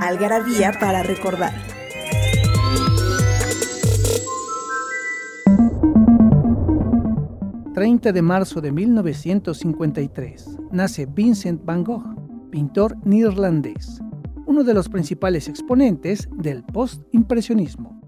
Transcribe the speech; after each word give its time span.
Algarabía 0.00 0.72
para 0.80 1.02
recordar. 1.02 1.52
...30 7.74 8.12
de 8.12 8.22
marzo 8.22 8.60
de 8.62 8.72
1953... 8.72 10.58
...nace 10.70 11.06
Vincent 11.06 11.64
van 11.64 11.84
Gogh... 11.84 12.50
...pintor 12.50 12.96
neerlandés... 13.04 14.00
...uno 14.46 14.64
de 14.64 14.72
los 14.74 14.88
principales 14.88 15.48
exponentes 15.48 16.28
del 16.32 16.64
post-impresionismo. 16.64 18.00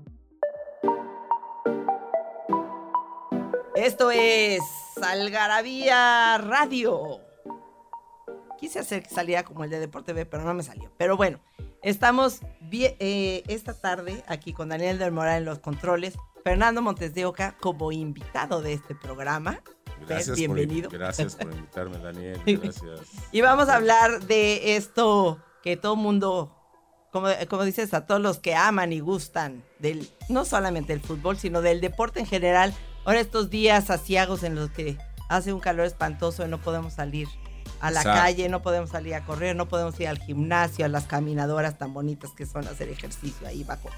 Esto 3.74 4.11
es 4.11 4.62
Algarabía 5.02 6.38
Radio. 6.38 7.20
Quise 8.59 8.78
hacer 8.78 9.02
que 9.02 9.11
saliera 9.11 9.42
como 9.42 9.64
el 9.64 9.70
de 9.70 9.80
Deporte 9.80 10.12
B, 10.12 10.24
pero 10.24 10.45
no 10.45 10.55
me 10.55 10.62
salió. 10.62 10.91
Pero 10.97 11.16
bueno, 11.16 11.41
estamos 11.83 12.41
eh, 12.70 13.42
esta 13.48 13.75
tarde 13.75 14.22
aquí 14.27 14.52
con 14.52 14.70
Daniel 14.70 14.98
del 14.98 15.12
Moral 15.12 15.38
en 15.38 15.44
los 15.44 15.58
controles, 15.58 16.14
Fernando 16.42 16.80
Montes 16.80 17.14
de 17.14 17.27
Oca 17.27 17.56
como 17.61 17.92
invitado 17.92 18.62
de 18.62 18.72
este 18.72 18.94
programa. 18.94 19.61
Gracias 20.08 20.36
Bienvenido. 20.36 20.88
Por, 20.88 20.98
gracias 20.98 21.36
por 21.36 21.53
invitarme, 21.53 21.98
Daniel. 21.98 22.41
Gracias. 22.47 23.00
y 23.30 23.41
vamos 23.41 23.69
a 23.69 23.77
hablar 23.77 24.22
de 24.22 24.77
esto 24.77 25.38
que 25.62 25.77
todo 25.77 25.94
mundo, 25.94 26.56
como, 27.12 27.28
como 27.48 27.64
dices, 27.64 27.94
a 27.94 28.06
todos 28.06 28.20
los 28.20 28.38
que 28.38 28.55
aman 28.55 28.92
y 28.92 29.00
gustan 29.00 29.62
del, 29.78 30.08
no 30.28 30.44
solamente 30.44 30.92
del 30.92 31.03
fútbol, 31.03 31.36
sino 31.36 31.60
del 31.62 31.80
deporte 31.80 32.20
en 32.20 32.27
general. 32.27 32.75
Ahora 33.05 33.20
estos 33.20 33.50
días 33.50 33.91
asiagos 33.91 34.42
en 34.42 34.56
los 34.56 34.70
que 34.70 34.98
hace 35.28 35.53
un 35.53 35.60
calor 35.60 35.86
espantoso 35.86 36.44
y 36.44 36.48
no 36.48 36.60
podemos 36.60 36.94
salir 36.94 37.28
a 37.80 37.91
la 37.91 38.02
calle, 38.02 38.48
no 38.48 38.62
podemos 38.62 38.91
salir 38.91 39.14
a 39.14 39.24
correr, 39.24 39.56
no 39.56 39.68
podemos 39.68 39.98
ir 40.00 40.08
al 40.08 40.18
gimnasio, 40.18 40.84
a 40.84 40.88
las 40.88 41.05
caminadoras 41.05 41.78
tan 41.78 41.92
bonitas 41.92 42.30
que 42.30 42.46
son 42.46 42.66
hacer 42.69 42.88
ejercicio 42.88 43.46
ahí 43.46 43.64
bajo. 43.64 43.91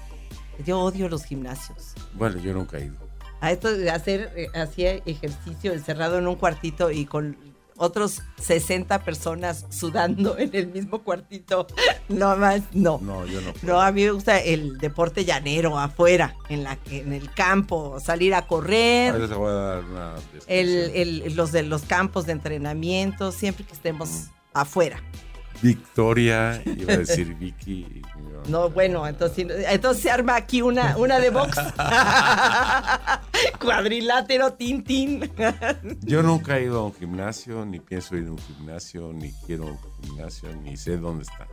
Yo 0.65 0.79
odio 0.79 1.09
los 1.09 1.25
gimnasios. 1.25 1.93
Bueno, 2.13 2.39
yo 2.39 2.53
nunca 2.53 2.77
he 2.77 2.85
ido. 2.85 2.95
A 3.41 3.51
esto 3.51 3.75
de 3.75 3.91
hacer 3.91 4.31
eh, 4.35 4.47
hacía 4.55 4.93
ejercicio 5.05 5.73
encerrado 5.73 6.17
en 6.17 6.27
un 6.27 6.35
cuartito 6.35 6.89
y 6.89 7.05
con 7.05 7.37
otros 7.77 8.21
60 8.41 9.03
personas 9.03 9.65
sudando 9.69 10.37
en 10.37 10.51
el 10.53 10.67
mismo 10.67 11.03
cuartito. 11.03 11.67
No 12.07 12.35
más, 12.37 12.61
no. 12.73 12.99
No, 13.01 13.25
yo 13.25 13.41
no. 13.41 13.53
No, 13.61 13.81
a 13.81 13.91
mí 13.91 14.03
me 14.03 14.11
gusta 14.11 14.39
el 14.39 14.77
deporte 14.77 15.25
llanero, 15.25 15.77
afuera, 15.77 16.35
en, 16.49 16.63
la, 16.63 16.77
en 16.89 17.13
el 17.13 17.33
campo, 17.33 17.99
salir 17.99 18.33
a 18.33 18.47
correr. 18.47 19.27
Te 19.27 19.33
voy 19.33 19.49
a 19.49 19.53
dar 19.53 19.83
una 19.83 20.15
el, 20.47 20.91
el, 20.93 21.35
los 21.35 21.51
de 21.51 21.63
los 21.63 21.83
campos 21.83 22.25
de 22.25 22.33
entrenamiento, 22.33 23.31
siempre 23.31 23.65
que 23.65 23.73
estemos 23.73 24.09
mm. 24.09 24.29
afuera. 24.53 25.01
Victoria, 25.61 26.61
iba 26.65 26.93
a 26.93 26.97
decir 26.97 27.35
Vicky. 27.35 28.01
No, 28.47 28.69
bueno, 28.69 29.07
entonces, 29.07 29.47
entonces 29.69 30.03
se 30.03 30.11
arma 30.11 30.35
aquí 30.35 30.61
una, 30.61 30.97
una 30.97 31.19
de 31.19 31.29
box. 31.29 31.57
Cuadrilátero, 33.59 34.53
tin, 34.53 34.83
Yo 36.01 36.21
nunca 36.21 36.57
he 36.57 36.65
ido 36.65 36.79
a 36.79 36.85
un 36.85 36.93
gimnasio, 36.93 37.65
ni 37.65 37.79
pienso 37.79 38.15
ir 38.15 38.27
a 38.27 38.31
un 38.31 38.37
gimnasio, 38.37 39.11
ni 39.13 39.31
quiero 39.45 39.65
un 39.65 39.79
gimnasio, 40.03 40.55
ni 40.57 40.77
sé 40.77 40.97
dónde 40.97 41.23
está. 41.23 41.47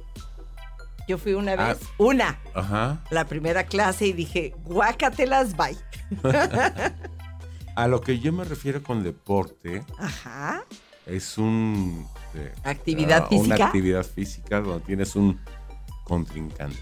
Yo 1.09 1.19
fui 1.19 1.35
una 1.35 1.57
vez, 1.57 1.79
ah. 1.83 1.87
una, 1.99 2.39
Ajá. 2.55 3.03
la 3.11 3.27
primera 3.27 3.65
clase 3.65 4.07
y 4.07 4.13
dije, 4.13 4.55
guácatelas, 4.65 5.57
bye. 5.57 5.77
a 7.75 7.89
lo 7.89 8.01
que 8.01 8.19
yo 8.19 8.33
me 8.33 8.45
refiero 8.45 8.83
con 8.83 9.03
deporte, 9.03 9.85
Ajá. 9.99 10.65
es 11.07 11.39
un... 11.39 12.07
Eh, 12.35 12.53
¿Actividad 12.65 13.29
física? 13.29 13.55
Una 13.57 13.67
actividad 13.67 14.05
física 14.05 14.61
donde 14.61 14.85
tienes 14.85 15.17
un 15.17 15.39
contrincante. 16.05 16.79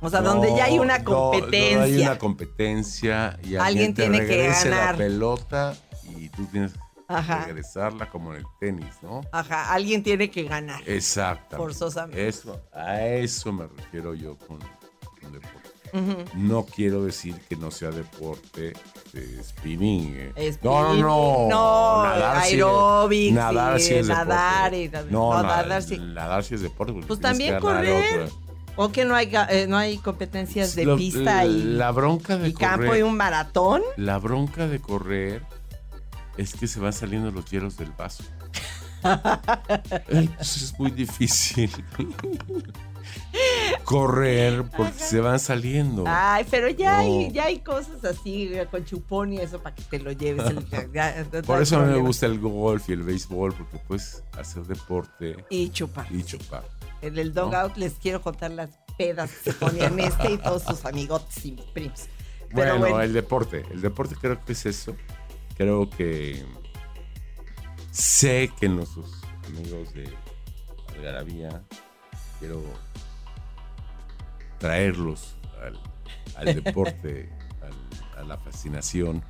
O 0.00 0.08
sea, 0.08 0.20
donde 0.20 0.54
ya 0.54 0.66
hay 0.66 0.78
una 0.78 1.02
competencia. 1.02 1.78
No, 1.78 1.84
hay 1.84 2.02
una 2.02 2.18
competencia 2.18 3.38
y 3.42 3.56
alguien, 3.56 3.94
tiene 3.94 4.24
que 4.26 4.46
ganar. 4.48 4.92
la 4.92 4.96
pelota 4.96 5.76
y 6.16 6.28
tú 6.28 6.46
tienes 6.46 6.72
que 6.72 7.44
regresarla 7.46 8.08
como 8.08 8.32
en 8.32 8.38
el 8.38 8.46
tenis, 8.60 8.94
¿no? 9.02 9.22
Ajá, 9.32 9.72
alguien 9.72 10.02
tiene 10.02 10.30
que 10.30 10.44
ganar. 10.44 10.82
Exacto. 10.86 11.56
Forzosamente. 11.56 12.28
Eso, 12.28 12.60
a 12.72 13.00
eso 13.02 13.52
me 13.52 13.66
refiero 13.66 14.14
yo 14.14 14.36
con, 14.38 14.58
deporte. 15.32 15.67
No 16.34 16.64
quiero 16.64 17.04
decir 17.04 17.34
que 17.48 17.56
no 17.56 17.70
sea 17.70 17.90
deporte 17.90 18.72
de 19.12 19.42
spinning. 19.42 20.32
Eh. 20.36 20.56
no, 20.62 20.94
no, 20.94 20.96
no. 20.96 21.48
No, 21.48 22.02
nadar 22.04 22.48
nadar 23.32 23.80
sí, 23.80 23.94
es 23.94 24.08
nadar 24.08 24.70
deporte. 24.70 25.08
Y, 25.08 25.12
no, 25.12 25.42
nadar, 25.42 25.82
sí. 25.82 25.98
Nadar 25.98 26.44
sí 26.44 26.54
es 26.54 26.62
deporte. 26.62 26.94
Pues 27.06 27.20
también 27.20 27.58
correr. 27.60 28.30
O 28.76 28.92
que 28.92 29.04
no 29.04 29.16
hay, 29.16 29.28
eh, 29.50 29.66
no 29.68 29.76
hay 29.76 29.98
competencias 29.98 30.76
de 30.76 30.86
pista 30.96 31.44
y, 31.44 31.64
la 31.64 31.90
bronca 31.90 32.36
de 32.36 32.54
campo 32.54 32.94
y 32.94 33.02
un 33.02 33.16
maratón. 33.16 33.82
La 33.96 34.18
bronca 34.18 34.68
de 34.68 34.78
correr 34.78 35.42
es 36.36 36.54
que 36.54 36.68
se 36.68 36.78
van 36.78 36.92
saliendo 36.92 37.32
los 37.32 37.50
hielos 37.50 37.76
del 37.76 37.90
vaso. 37.90 38.22
es 40.40 40.74
muy 40.78 40.90
difícil 40.90 41.70
correr 43.84 44.64
porque 44.76 44.98
se 44.98 45.20
van 45.20 45.40
saliendo. 45.40 46.04
Ay, 46.06 46.46
pero 46.50 46.68
ya, 46.68 46.98
hay, 46.98 47.30
ya 47.32 47.44
hay 47.44 47.60
cosas 47.60 48.04
así 48.04 48.52
con 48.70 48.84
chupón 48.84 49.32
y 49.32 49.38
eso 49.38 49.62
para 49.62 49.74
que 49.74 49.82
te 49.82 49.98
lo 49.98 50.12
lleves. 50.12 50.52
Por 51.46 51.62
eso 51.62 51.78
a 51.78 51.84
mí 51.84 51.92
me 51.92 51.98
gusta 51.98 52.26
el 52.26 52.38
golf 52.38 52.88
y 52.88 52.92
el 52.92 53.02
béisbol 53.02 53.54
porque 53.54 53.78
puedes 53.78 54.22
hacer 54.38 54.64
deporte 54.64 55.44
y 55.50 55.70
chupar. 55.70 56.06
Y 56.10 56.22
chupar. 56.22 56.64
En 57.00 57.18
el 57.18 57.32
dog 57.32 57.54
out 57.54 57.76
les 57.76 57.94
quiero 57.94 58.20
contar 58.20 58.50
las 58.50 58.70
pedas 58.96 59.30
que 59.30 59.52
se 59.52 59.58
ponían 59.58 59.98
este 60.00 60.32
y 60.32 60.38
todos 60.38 60.64
sus 60.64 60.84
amigotes 60.84 61.46
y 61.46 61.52
primos. 61.72 62.08
bueno, 62.52 63.00
el 63.00 63.12
deporte. 63.12 63.64
El 63.70 63.80
deporte 63.80 64.16
creo 64.20 64.44
que 64.44 64.52
es 64.52 64.66
eso. 64.66 64.96
Creo 65.56 65.88
que 65.88 66.44
sé 67.90 68.50
que 68.60 68.68
nuestros 68.68 69.22
amigos 69.46 69.92
de 69.94 70.08
Algarabía 70.96 71.62
quiero 72.38 72.62
traerlos 74.58 75.34
al, 76.36 76.54
deporte, 76.62 77.28
a 78.16 78.22
la 78.22 78.36
fascinación, 78.38 79.22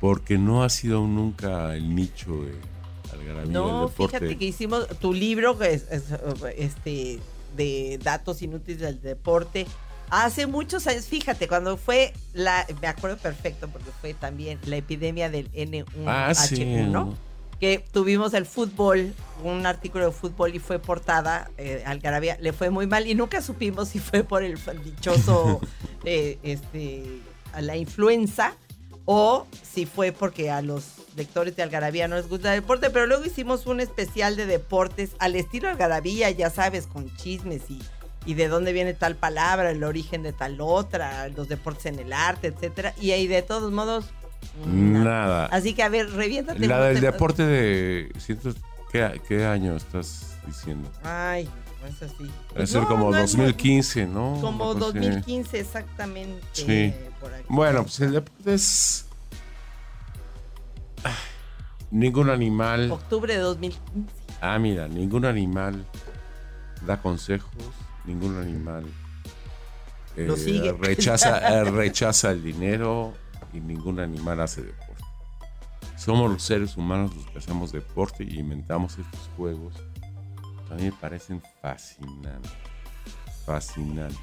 porque 0.00 0.38
no 0.38 0.64
ha 0.64 0.68
sido 0.68 1.06
nunca 1.06 1.74
el 1.74 1.94
nicho 1.94 2.44
de 2.44 2.54
Algarabía 3.12 3.52
no, 3.52 3.80
del 3.80 3.88
deporte. 3.90 4.18
fíjate 4.18 4.38
que 4.38 4.44
hicimos 4.44 4.88
tu 4.98 5.12
libro 5.12 5.56
este, 5.62 7.20
de 7.56 7.98
datos 8.02 8.42
inútiles 8.42 8.80
del 8.80 9.00
deporte. 9.00 9.66
Hace 10.10 10.46
muchos 10.46 10.86
años, 10.86 11.06
fíjate, 11.06 11.48
cuando 11.48 11.76
fue 11.76 12.12
la, 12.34 12.66
me 12.80 12.88
acuerdo 12.88 13.16
perfecto 13.16 13.68
porque 13.68 13.90
fue 14.00 14.14
también 14.14 14.58
la 14.66 14.76
epidemia 14.76 15.30
del 15.30 15.50
N1H1. 15.52 16.06
Ah, 16.06 17.14
que 17.60 17.84
tuvimos 17.92 18.34
el 18.34 18.46
fútbol, 18.46 19.14
un 19.42 19.66
artículo 19.66 20.06
de 20.06 20.12
fútbol 20.12 20.54
y 20.54 20.58
fue 20.58 20.78
portada 20.78 21.50
eh, 21.56 21.82
Algarabía, 21.86 22.36
le 22.40 22.52
fue 22.52 22.70
muy 22.70 22.86
mal 22.86 23.06
y 23.06 23.14
nunca 23.14 23.42
supimos 23.42 23.88
si 23.88 23.98
fue 23.98 24.24
por 24.24 24.42
el 24.42 24.58
dichoso, 24.82 25.60
eh, 26.04 26.38
este, 26.42 27.20
a 27.52 27.60
la 27.62 27.76
influenza 27.76 28.54
o 29.04 29.46
si 29.62 29.86
fue 29.86 30.12
porque 30.12 30.50
a 30.50 30.62
los 30.62 30.84
lectores 31.16 31.54
de 31.56 31.62
Algarabía 31.62 32.08
no 32.08 32.16
les 32.16 32.28
gusta 32.28 32.54
el 32.54 32.62
deporte, 32.62 32.90
pero 32.90 33.06
luego 33.06 33.24
hicimos 33.24 33.66
un 33.66 33.80
especial 33.80 34.36
de 34.36 34.46
deportes 34.46 35.10
al 35.18 35.36
estilo 35.36 35.68
Algarabía, 35.68 36.30
ya 36.30 36.50
sabes, 36.50 36.86
con 36.86 37.14
chismes 37.16 37.62
y, 37.68 37.80
y 38.26 38.34
de 38.34 38.48
dónde 38.48 38.72
viene 38.72 38.94
tal 38.94 39.14
palabra, 39.14 39.70
el 39.70 39.84
origen 39.84 40.22
de 40.22 40.32
tal 40.32 40.60
otra, 40.60 41.28
los 41.28 41.48
deportes 41.48 41.86
en 41.86 41.98
el 41.98 42.12
arte, 42.12 42.48
etcétera, 42.48 42.94
y 43.00 43.12
ahí 43.12 43.26
de 43.26 43.42
todos 43.42 43.70
modos 43.72 44.06
Nada. 44.66 45.46
Así 45.46 45.74
que, 45.74 45.82
a 45.82 45.88
ver, 45.88 46.10
reviéntate. 46.10 46.66
La 46.66 46.80
del 46.82 47.00
deporte 47.00 47.44
de. 47.44 48.12
¿qué, 48.90 49.44
año 49.44 49.76
estás 49.76 50.36
diciendo? 50.46 50.90
Ay, 51.02 51.48
es 51.88 52.02
así. 52.02 52.30
Debe 52.52 52.66
ser 52.66 52.84
como 52.84 53.12
2015, 53.12 54.06
¿no? 54.06 54.38
Como 54.40 54.74
2015, 54.74 55.60
exactamente. 55.60 56.42
Sí. 56.52 56.94
Bueno, 57.48 57.82
pues 57.82 58.00
el 58.00 58.12
deporte 58.12 58.54
es. 58.54 59.06
Ningún 61.90 62.30
animal. 62.30 62.90
Octubre 62.90 63.34
de 63.34 63.40
2015. 63.40 64.10
Ah, 64.40 64.58
mira, 64.58 64.88
ningún 64.88 65.24
animal 65.24 65.84
da 66.86 67.00
consejos 67.00 67.52
ningún 68.04 68.36
animal 68.38 68.84
Lo 70.16 70.34
eh, 70.34 70.38
sigue. 70.38 70.72
rechaza, 70.72 71.60
eh, 71.60 71.64
rechaza 71.64 72.30
el 72.30 72.42
dinero 72.42 73.14
y 73.52 73.60
ningún 73.60 74.00
animal 74.00 74.40
hace 74.40 74.62
deporte. 74.62 75.04
Somos 75.96 76.30
los 76.30 76.42
seres 76.42 76.76
humanos 76.76 77.14
los 77.14 77.26
que 77.26 77.38
hacemos 77.38 77.72
deporte 77.72 78.24
y 78.24 78.38
inventamos 78.38 78.98
estos 78.98 79.30
juegos. 79.36 79.74
A 80.70 80.74
mí 80.74 80.84
me 80.84 80.92
parecen 80.92 81.42
fascinantes. 81.62 82.52
Fascinantes. 83.46 84.18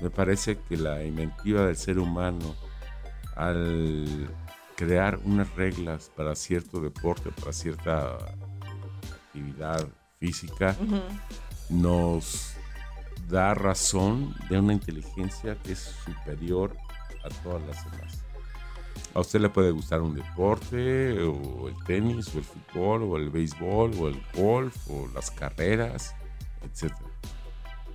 Me 0.00 0.10
parece 0.10 0.58
que 0.58 0.76
la 0.76 1.02
inventiva 1.02 1.66
del 1.66 1.76
ser 1.76 1.98
humano 1.98 2.54
al 3.36 4.28
crear 4.76 5.18
unas 5.24 5.52
reglas 5.54 6.10
para 6.14 6.34
cierto 6.34 6.80
deporte, 6.80 7.30
para 7.30 7.52
cierta 7.52 8.16
actividad 9.26 9.86
física, 10.18 10.76
nos 11.68 12.54
da 13.28 13.54
razón 13.54 14.34
de 14.48 14.58
una 14.58 14.72
inteligencia 14.72 15.56
que 15.62 15.72
es 15.72 15.94
superior 16.04 16.76
a 17.24 17.28
todas 17.42 17.62
las 17.62 17.90
demás. 17.90 18.23
A 19.14 19.20
usted 19.20 19.40
le 19.40 19.48
puede 19.48 19.70
gustar 19.70 20.00
un 20.02 20.14
deporte, 20.14 21.22
o 21.22 21.68
el 21.68 21.74
tenis, 21.86 22.34
o 22.34 22.38
el 22.38 22.44
fútbol, 22.44 23.02
o 23.04 23.16
el 23.16 23.30
béisbol, 23.30 23.92
o 23.98 24.08
el 24.08 24.20
golf, 24.34 24.76
o 24.90 25.08
las 25.14 25.30
carreras, 25.30 26.14
etc. 26.62 26.92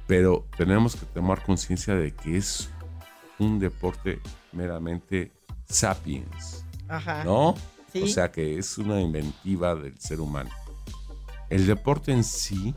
Pero 0.08 0.46
tenemos 0.58 0.96
que 0.96 1.06
tomar 1.06 1.44
conciencia 1.44 1.96
de 1.96 2.14
que 2.14 2.38
es 2.38 2.70
un 3.38 3.60
deporte 3.60 4.22
meramente 4.52 5.32
sapiens, 5.66 6.66
Ajá. 6.88 7.24
¿no? 7.24 7.56
Sí. 7.92 8.04
O 8.04 8.08
sea 8.08 8.32
que 8.32 8.58
es 8.58 8.78
una 8.78 9.02
inventiva 9.02 9.76
del 9.76 10.00
ser 10.00 10.20
humano. 10.20 10.50
El 11.50 11.66
deporte 11.66 12.12
en 12.12 12.24
sí, 12.24 12.76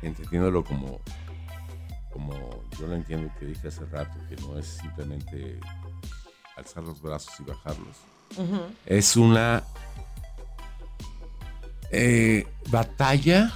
entendiéndolo 0.00 0.64
como, 0.64 1.00
como 2.10 2.32
yo 2.78 2.86
lo 2.86 2.94
entiendo 2.94 3.30
que 3.38 3.46
dije 3.46 3.68
hace 3.68 3.84
rato, 3.86 4.18
que 4.28 4.36
no 4.36 4.58
es 4.58 4.66
simplemente 4.66 5.60
alzar 6.62 6.82
los 6.84 7.00
brazos 7.02 7.32
y 7.40 7.44
bajarlos, 7.44 7.96
es 8.86 9.16
una 9.16 9.62
eh, 11.90 12.46
batalla 12.70 13.52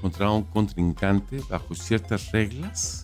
contra 0.00 0.30
un 0.30 0.44
contrincante 0.44 1.40
bajo 1.48 1.74
ciertas 1.74 2.30
reglas 2.32 3.02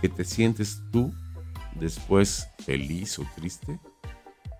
que 0.00 0.08
te 0.08 0.24
sientes 0.24 0.80
tú 0.92 1.12
después 1.74 2.48
feliz 2.64 3.18
o 3.18 3.26
triste 3.34 3.78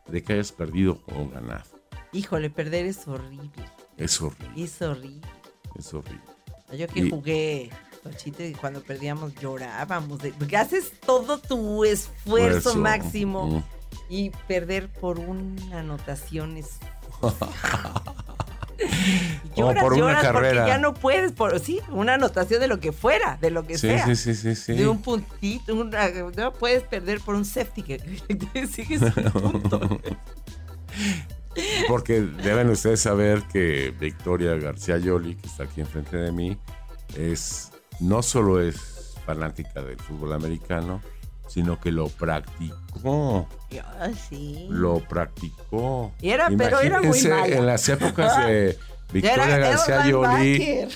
de 0.08 0.22
que 0.22 0.34
hayas 0.34 0.52
perdido 0.52 1.00
o 1.06 1.28
ganado. 1.28 1.64
Híjole, 2.12 2.50
perder 2.50 2.86
es 2.86 3.06
horrible. 3.08 3.50
Es 3.96 4.20
horrible, 4.20 4.62
Es 4.64 4.82
horrible. 4.82 5.26
es 5.78 5.94
horrible. 5.94 6.22
Yo 6.76 6.88
que 6.88 7.00
Y- 7.00 7.10
jugué 7.10 7.70
Y 8.48 8.54
cuando 8.54 8.82
perdíamos 8.82 9.34
llorábamos. 9.36 10.18
de- 10.20 10.32
porque 10.32 10.56
haces 10.56 10.92
todo 11.04 11.38
tu 11.38 11.84
esfuerzo 11.84 12.74
máximo 12.76 13.46
Mm. 13.46 13.62
y 14.08 14.30
perder 14.48 14.88
por 14.88 15.18
una 15.18 15.80
anotación 15.80 16.56
es. 16.56 16.78
Como 19.54 19.72
por 19.74 19.94
una 19.94 20.00
lloras 20.00 20.22
carrera. 20.22 20.48
Porque 20.60 20.68
ya 20.68 20.78
no 20.78 20.92
puedes, 20.92 21.32
por 21.32 21.58
sí, 21.60 21.80
una 21.88 22.14
anotación 22.14 22.60
de 22.60 22.68
lo 22.68 22.78
que 22.78 22.92
fuera, 22.92 23.38
de 23.40 23.50
lo 23.50 23.66
que 23.66 23.78
Sí, 23.78 23.88
sea. 23.88 24.04
sí, 24.04 24.16
sí, 24.16 24.34
sí, 24.34 24.54
sí. 24.54 24.74
De 24.74 24.86
un 24.86 25.00
puntito, 25.00 25.74
una- 25.74 26.10
no 26.36 26.52
puedes 26.52 26.82
perder 26.82 27.20
por 27.20 27.34
un 27.34 27.46
safety 27.46 27.82
que 27.82 27.98
sigues 28.68 29.00
punto. 29.32 29.80
Porque 31.88 32.20
deben 32.20 32.68
ustedes 32.68 33.00
saber 33.00 33.42
que 33.44 33.94
Victoria 33.98 34.54
García 34.56 34.98
Yoli, 34.98 35.36
que 35.36 35.46
está 35.46 35.64
aquí 35.64 35.80
enfrente 35.80 36.18
de 36.18 36.30
mí, 36.30 36.58
es 37.16 37.70
no 38.00 38.22
solo 38.22 38.60
es 38.60 39.14
fanática 39.24 39.82
del 39.82 39.98
fútbol 39.98 40.32
americano, 40.32 41.00
sino 41.48 41.80
que 41.80 41.90
lo 41.92 42.08
practicó. 42.08 43.48
Sí. 44.28 44.66
Lo 44.68 45.00
practicó. 45.00 46.12
Y 46.20 46.30
era- 46.30 46.48
pero 46.56 46.80
era 46.80 47.00
muy 47.00 47.20
mala. 47.22 47.46
En 47.46 47.66
las 47.66 47.88
épocas 47.88 48.46
de 48.46 48.78
Victoria 49.12 49.56
era- 49.56 49.58
García 49.70 50.06
Yoli, 50.08 50.88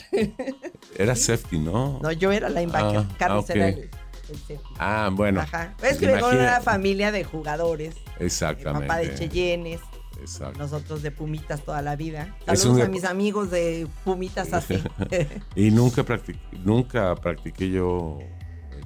era 0.97 1.15
safety, 1.17 1.59
¿no? 1.59 1.99
No, 2.03 2.13
yo 2.13 2.33
era 2.33 2.49
linebacker. 2.49 2.99
Ah, 3.01 3.15
Carlos 3.19 3.45
ah, 3.49 3.53
ok. 3.53 3.57
era 3.57 3.69
el, 3.69 3.79
el 3.79 4.37
safety. 4.39 4.61
Ah, 4.79 5.11
bueno. 5.13 5.41
Ajá. 5.41 5.75
Es 5.83 5.99
que 5.99 6.07
vengo 6.07 6.29
de 6.29 6.35
Imagina- 6.37 6.43
una 6.57 6.61
familia 6.61 7.13
de 7.13 7.25
jugadores. 7.25 7.95
Exactamente. 8.19 8.87
papá 8.87 8.99
de 9.01 9.15
Cheyennes, 9.15 9.81
Exacto. 10.21 10.59
nosotros 10.59 11.03
de 11.03 11.11
Pumitas 11.11 11.65
toda 11.65 11.83
la 11.83 11.97
vida. 11.97 12.37
Saludos 12.47 12.83
a 12.83 12.89
mis 12.89 13.05
amigos 13.05 13.51
de 13.51 13.87
Pumitas 14.05 14.53
así. 14.53 14.83
Y 15.57 15.71
nunca 15.71 16.03
practiqué, 16.05 16.39
nunca 16.65 17.15
practiqué 17.15 17.71
yo 17.71 18.19
el 18.71 18.85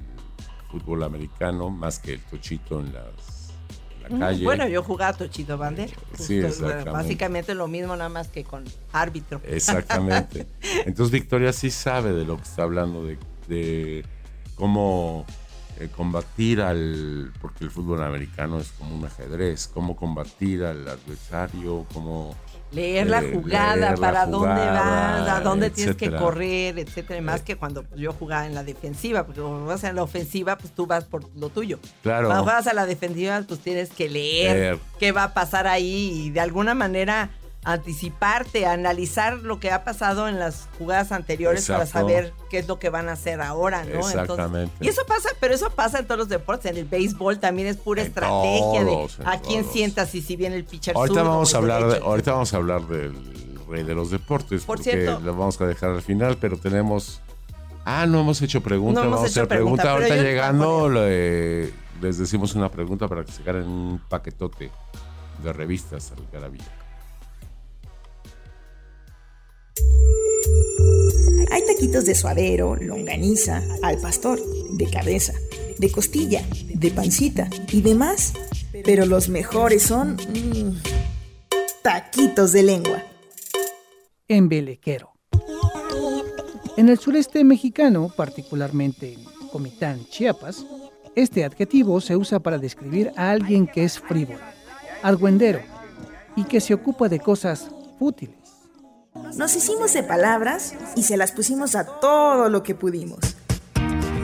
fútbol 0.71 1.03
americano 1.03 1.69
más 1.69 1.99
que 1.99 2.13
el 2.13 2.21
tochito 2.21 2.79
en, 2.79 2.93
las, 2.93 3.53
la 4.09 4.19
calle. 4.19 4.43
Bueno, 4.43 4.67
yo 4.67 4.83
jugaba 4.83 5.13
Tochito 5.13 5.57
Bander. 5.57 5.89
Sí, 6.17 6.41
Justo, 6.41 6.47
exactamente. 6.47 6.89
Básicamente 6.89 7.55
lo 7.55 7.67
mismo, 7.67 7.95
nada 7.95 8.09
más 8.09 8.27
que 8.27 8.43
con 8.43 8.63
árbitro. 8.91 9.41
Exactamente. 9.45 10.47
Entonces 10.85 11.11
Victoria 11.11 11.53
sí 11.53 11.69
sabe 11.71 12.13
de 12.13 12.25
lo 12.25 12.37
que 12.37 12.43
está 12.43 12.63
hablando, 12.63 13.05
de, 13.05 13.17
de 13.47 14.05
cómo 14.55 15.25
eh, 15.79 15.89
combatir 15.95 16.61
al, 16.61 17.31
porque 17.41 17.63
el 17.65 17.71
fútbol 17.71 18.01
americano 18.03 18.59
es 18.59 18.69
como 18.77 18.95
un 18.95 19.05
ajedrez, 19.05 19.67
cómo 19.73 19.95
combatir 19.95 20.63
al 20.63 20.87
adversario, 20.87 21.85
cómo... 21.93 22.35
Leer 22.71 23.07
la 23.07 23.21
Eh, 23.21 23.31
jugada, 23.33 23.75
leer 23.75 23.89
la 23.91 23.95
para 23.97 24.25
dónde 24.25 24.47
vas, 24.65 25.29
a 25.29 25.39
dónde 25.41 25.69
tienes 25.69 25.95
que 25.95 26.11
correr, 26.11 26.77
etcétera. 26.79 27.21
Más 27.21 27.41
Eh. 27.41 27.43
que 27.45 27.55
cuando 27.57 27.85
yo 27.95 28.11
jugaba 28.11 28.45
en 28.47 28.55
la 28.55 28.63
defensiva, 28.63 29.25
porque 29.25 29.39
cuando 29.41 29.65
vas 29.65 29.83
en 29.83 29.95
la 29.95 30.03
ofensiva, 30.03 30.57
pues 30.57 30.73
tú 30.73 30.85
vas 30.85 31.05
por 31.05 31.29
lo 31.37 31.49
tuyo. 31.49 31.79
Claro. 32.03 32.27
Cuando 32.27 32.43
juegas 32.43 32.67
a 32.67 32.73
la 32.73 32.85
defensiva, 32.85 33.41
pues 33.47 33.59
tienes 33.59 33.89
que 33.91 34.09
leer 34.09 34.55
Leer. 34.57 34.79
qué 34.99 35.11
va 35.11 35.23
a 35.25 35.33
pasar 35.33 35.67
ahí 35.67 36.11
y 36.25 36.29
de 36.31 36.39
alguna 36.41 36.73
manera 36.73 37.29
anticiparte, 37.65 38.65
analizar 38.67 39.37
lo 39.39 39.59
que 39.59 39.71
ha 39.71 39.83
pasado 39.83 40.27
en 40.27 40.39
las 40.39 40.67
jugadas 40.77 41.11
anteriores 41.11 41.67
para 41.67 41.85
saber 41.85 42.33
qué 42.49 42.59
es 42.59 42.67
lo 42.67 42.79
que 42.79 42.89
van 42.89 43.09
a 43.09 43.13
hacer 43.13 43.41
ahora, 43.41 43.83
¿no? 43.83 43.89
Entonces, 43.95 44.15
Exactamente. 44.21 44.73
y 44.79 44.87
eso 44.87 45.01
pasa, 45.07 45.29
pero 45.39 45.53
eso 45.55 45.69
pasa 45.71 45.99
en 45.99 46.05
todos 46.05 46.19
los 46.19 46.29
deportes. 46.29 46.71
En 46.71 46.77
el 46.77 46.85
béisbol 46.85 47.39
también 47.39 47.67
es 47.67 47.77
pura 47.77 48.01
En 48.01 48.07
estrategia 48.07 48.85
todos, 48.85 49.17
de 49.17 49.25
a 49.25 49.41
quién 49.41 49.61
todos. 49.63 49.73
sientas 49.73 50.15
y 50.15 50.21
si 50.21 50.35
viene 50.35 50.55
el 50.55 50.63
pitcher 50.65 50.95
Ahorita 50.95 51.19
zurdo 51.19 51.29
vamos 51.31 51.53
a 51.53 51.57
hablar 51.57 51.85
de, 51.87 51.97
ahorita 51.97 52.31
vamos 52.33 52.53
a 52.53 52.57
hablar 52.57 52.87
del 52.87 53.15
rey 53.67 53.83
de 53.83 53.95
los 53.95 54.11
deportes, 54.11 54.63
Por 54.63 54.77
porque 54.77 54.91
cierto. 54.91 55.19
lo 55.21 55.35
vamos 55.35 55.59
a 55.59 55.65
dejar 55.65 55.89
al 55.89 56.01
final, 56.01 56.37
pero 56.39 56.57
tenemos 56.57 57.21
Ah, 57.87 58.05
no 58.07 58.19
hemos 58.21 58.41
hecho 58.41 58.61
pregunta, 58.61 59.01
No 59.01 59.07
hemos 59.07 59.17
vamos 59.17 59.29
a 59.29 59.31
hacer 59.31 59.47
pregunta. 59.47 59.91
Ahorita 59.91 60.15
llegando 60.15 60.89
le- 60.89 61.71
les 62.01 62.17
decimos 62.17 62.55
una 62.55 62.69
pregunta 62.69 63.07
para 63.07 63.23
que 63.23 63.31
se 63.31 63.43
ganen 63.43 63.63
un 63.67 64.01
paquetote 64.09 64.71
de 65.43 65.53
revistas 65.53 66.11
al 66.11 66.17
Garabilla. 66.31 66.65
Hay 71.51 71.65
taquitos 71.65 72.05
de 72.05 72.15
suadero, 72.15 72.75
longaniza, 72.75 73.63
al 73.81 73.97
pastor, 73.99 74.39
de 74.71 74.89
cabeza, 74.89 75.33
de 75.77 75.91
costilla, 75.91 76.43
de 76.73 76.91
pancita 76.91 77.49
y 77.71 77.81
demás. 77.81 78.33
Pero 78.83 79.05
los 79.05 79.29
mejores 79.29 79.83
son 79.83 80.15
mm, 80.15 80.81
taquitos 81.81 82.51
de 82.51 82.63
lengua. 82.63 83.03
embelequero. 84.27 85.11
En 86.77 86.89
el 86.89 86.99
sureste 86.99 87.43
mexicano, 87.43 88.11
particularmente 88.15 89.13
en 89.13 89.23
Comitán, 89.49 90.05
Chiapas, 90.09 90.65
este 91.15 91.45
adjetivo 91.45 92.01
se 92.01 92.17
usa 92.17 92.39
para 92.39 92.57
describir 92.57 93.13
a 93.15 93.31
alguien 93.31 93.65
que 93.67 93.85
es 93.85 93.97
frívolo, 93.97 94.39
argüendero 95.01 95.61
y 96.35 96.43
que 96.43 96.59
se 96.59 96.73
ocupa 96.73 97.07
de 97.07 97.21
cosas 97.21 97.69
fútiles. 97.97 98.44
Nos 99.15 99.55
hicimos 99.55 99.93
de 99.93 100.03
palabras 100.03 100.75
y 100.95 101.03
se 101.03 101.15
las 101.15 101.31
pusimos 101.31 101.75
a 101.75 101.85
todo 101.85 102.49
lo 102.49 102.63
que 102.63 102.75
pudimos. 102.75 103.19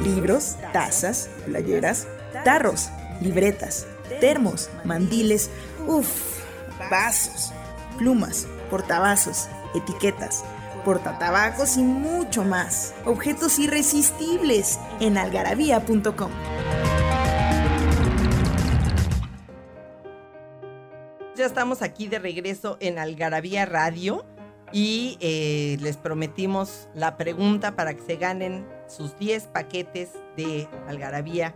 Libros, 0.03 0.57
tazas, 0.74 1.29
playeras, 1.45 2.07
tarros, 2.43 2.89
libretas, 3.21 3.88
termos, 4.19 4.69
mandiles, 4.83 5.50
uff, 5.88 6.41
vasos, 6.89 7.53
plumas, 7.98 8.48
portavasos, 8.69 9.48
etiquetas, 9.74 10.43
portatabacos 10.83 11.77
y 11.77 11.83
mucho 11.83 12.43
más. 12.43 12.93
Objetos 13.05 13.60
irresistibles 13.60 14.77
en 15.00 15.17
algarabía.com. 15.17 16.31
Ya 21.38 21.45
estamos 21.45 21.81
aquí 21.81 22.10
de 22.10 22.19
regreso 22.19 22.75
en 22.81 23.00
Algarabía 23.00 23.65
Radio 23.65 24.25
y 24.71 25.17
eh, 25.19 25.77
les 25.81 25.97
prometimos 25.97 26.87
la 26.93 27.17
pregunta 27.17 27.75
para 27.75 27.93
que 27.93 28.01
se 28.01 28.15
ganen 28.15 28.65
sus 28.87 29.17
10 29.17 29.47
paquetes 29.47 30.11
de 30.37 30.67
Algarabía 30.87 31.55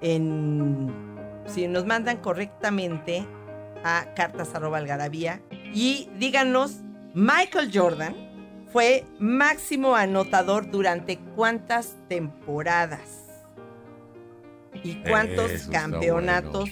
en 0.00 0.92
si 1.46 1.68
nos 1.68 1.86
mandan 1.86 2.18
correctamente 2.18 3.26
a 3.84 4.06
cartas 4.14 4.54
arroba 4.54 4.78
algarabía 4.78 5.40
y 5.72 6.08
díganos 6.18 6.80
Michael 7.14 7.70
Jordan 7.72 8.14
fue 8.72 9.04
máximo 9.18 9.94
anotador 9.94 10.70
durante 10.70 11.18
cuántas 11.34 11.96
temporadas 12.08 13.26
y 14.82 14.96
cuántos 14.96 15.50
Eso 15.50 15.70
campeonatos 15.70 16.70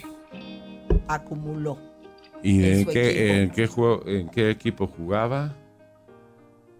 acumuló. 1.08 1.78
¿Y 2.42 2.64
en 2.64 2.84
qué, 2.84 3.42
en, 3.42 3.50
qué 3.50 3.66
juego, 3.66 4.02
en 4.06 4.28
qué 4.28 4.50
equipo 4.50 4.86
jugaba? 4.86 5.56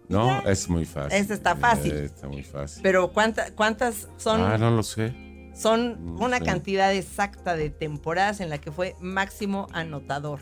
No, 0.09 0.39
es 0.41 0.69
muy 0.69 0.85
fácil. 0.85 1.17
Ese 1.19 1.33
está 1.33 1.55
fácil. 1.55 1.91
Eh, 1.93 2.05
está 2.05 2.27
muy 2.27 2.43
fácil. 2.43 2.81
Pero 2.83 3.11
¿cuánta- 3.11 3.51
¿cuántas 3.55 4.07
son? 4.17 4.41
ah, 4.41 4.57
no 4.57 4.69
lo 4.71 4.83
sé. 4.83 5.13
Son 5.55 6.15
no 6.15 6.25
una 6.25 6.39
sé. 6.39 6.45
cantidad 6.45 6.93
exacta 6.93 7.55
de 7.55 7.69
temporadas 7.69 8.39
en 8.41 8.49
la 8.49 8.57
que 8.59 8.71
fue 8.71 8.95
máximo 8.99 9.67
anotador. 9.71 10.41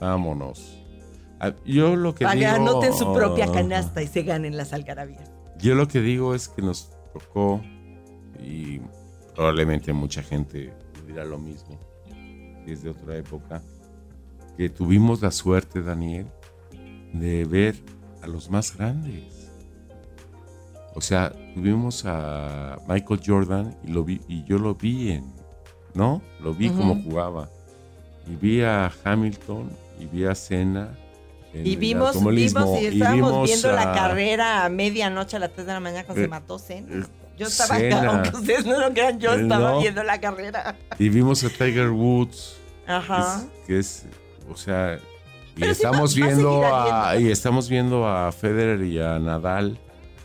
Vámonos. 0.00 0.78
Ah, 1.40 1.52
Yo 1.64 1.96
lo 1.96 2.14
que 2.14 2.24
Para 2.24 2.34
que 2.38 2.46
digo. 2.46 2.52
anoten 2.56 2.92
su 2.94 3.12
propia 3.12 3.50
canasta 3.50 4.02
y 4.02 4.06
se 4.06 4.22
ganen 4.22 4.56
las 4.56 4.72
algarabías. 4.72 5.30
Yo 5.58 5.74
lo 5.74 5.88
que 5.88 6.00
digo 6.00 6.34
es 6.34 6.48
que 6.48 6.62
nos 6.62 6.90
tocó, 7.12 7.60
y 8.40 8.80
probablemente 9.34 9.92
mucha 9.92 10.22
gente 10.22 10.72
dirá 11.06 11.24
lo 11.24 11.38
mismo, 11.38 11.78
desde 12.66 12.90
otra 12.90 13.16
época, 13.16 13.62
que 14.56 14.68
tuvimos 14.68 15.20
la 15.22 15.30
suerte, 15.30 15.82
Daniel, 15.82 16.26
de 17.12 17.44
ver 17.44 17.74
a 18.22 18.26
los 18.26 18.50
más 18.50 18.76
grandes. 18.76 19.50
O 20.94 21.00
sea, 21.00 21.32
tuvimos 21.54 22.04
a 22.06 22.76
Michael 22.86 23.20
Jordan 23.24 23.76
y, 23.84 23.92
lo 23.92 24.04
vi, 24.04 24.20
y 24.28 24.44
yo 24.44 24.58
lo 24.58 24.74
vi 24.74 25.12
en, 25.12 25.32
¿no? 25.94 26.20
Lo 26.40 26.52
vi 26.54 26.68
Ujú. 26.68 26.78
como 26.78 27.02
jugaba. 27.02 27.48
Y 28.30 28.36
vi 28.36 28.62
a 28.62 28.92
Hamilton 29.04 29.70
y 29.98 30.06
vi 30.06 30.24
a 30.26 30.34
Senna. 30.34 30.96
en 31.54 31.66
Y 31.66 31.76
vimos, 31.76 32.12
vimos 32.22 32.80
y 32.80 32.86
estábamos 32.86 33.14
vimos 33.30 33.46
viendo 33.48 33.72
la 33.72 33.92
carrera 33.92 34.64
a 34.64 34.68
medianoche 34.68 35.36
a 35.36 35.40
las 35.40 35.52
3 35.52 35.66
de 35.66 35.72
la 35.72 35.80
mañana 35.80 36.04
cuando 36.04 36.20
Eh, 36.22 36.24
se 36.24 36.28
mató 36.30 36.58
Senna. 36.58 37.04
eh, 37.04 37.08
Yo 37.38 37.46
estaba 37.46 37.78
Senna. 37.78 37.98
acá, 37.98 38.10
aunque 38.22 38.36
ustedes 38.36 38.66
no 38.66 38.78
lo 38.78 38.90
crean, 38.92 39.18
yo 39.18 39.32
Eh, 39.34 39.42
estaba 39.42 39.72
no. 39.72 39.80
viendo 39.80 40.02
la 40.02 40.20
carrera. 40.20 40.76
Y 40.98 41.08
vimos 41.08 41.42
a 41.44 41.48
Tiger 41.48 41.88
Woods, 41.90 42.56
que 42.86 42.92
Ajá. 42.92 43.42
es, 43.44 43.66
que 43.66 43.78
es, 43.78 44.04
o 44.50 44.56
sea, 44.56 44.98
y 45.56 45.62
sí 45.62 45.68
estamos 45.68 46.12
va- 46.18 46.26
viendo 46.26 46.62
a, 46.66 47.16
y 47.18 47.30
estamos 47.30 47.68
viendo 47.68 48.06
a 48.06 48.30
Federer 48.32 48.82
y 48.84 48.98
a 49.00 49.18
Nadal, 49.18 49.78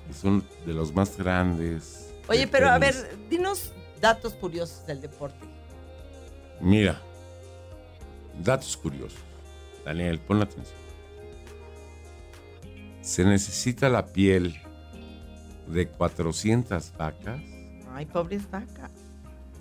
que 0.07 0.13
son 0.13 0.43
de 0.65 0.73
los 0.73 0.93
más 0.93 1.17
grandes. 1.17 2.13
Oye, 2.27 2.47
pero 2.47 2.69
a 2.69 2.77
ver, 2.77 2.93
dinos 3.29 3.71
datos 4.01 4.33
curiosos 4.33 4.85
del 4.85 5.01
deporte. 5.01 5.45
Mira, 6.59 7.01
datos 8.43 8.75
curiosos. 8.77 9.19
Daniel, 9.85 10.19
pon 10.19 10.41
atención. 10.41 10.75
Se 13.01 13.23
necesita 13.23 13.87
la 13.87 14.05
piel 14.07 14.59
de 15.67 15.87
400 15.87 16.93
vacas. 16.97 17.39
Ay, 17.93 18.05
pobres 18.05 18.49
vacas. 18.51 18.91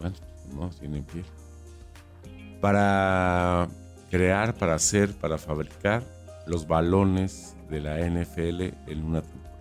Bueno, 0.01 0.17
no 0.55 0.69
tienen 0.71 1.05
piel. 1.05 1.25
Para 2.61 3.69
crear, 4.11 4.55
para 4.55 4.75
hacer, 4.75 5.13
para 5.15 5.39
fabricar 5.39 6.03
los 6.47 6.67
balones 6.67 7.57
de 7.69 7.81
la 7.81 7.99
NFL 7.99 8.91
en 8.91 9.05
una 9.05 9.23
temporada. 9.23 9.57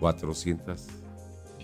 400 0.00 0.86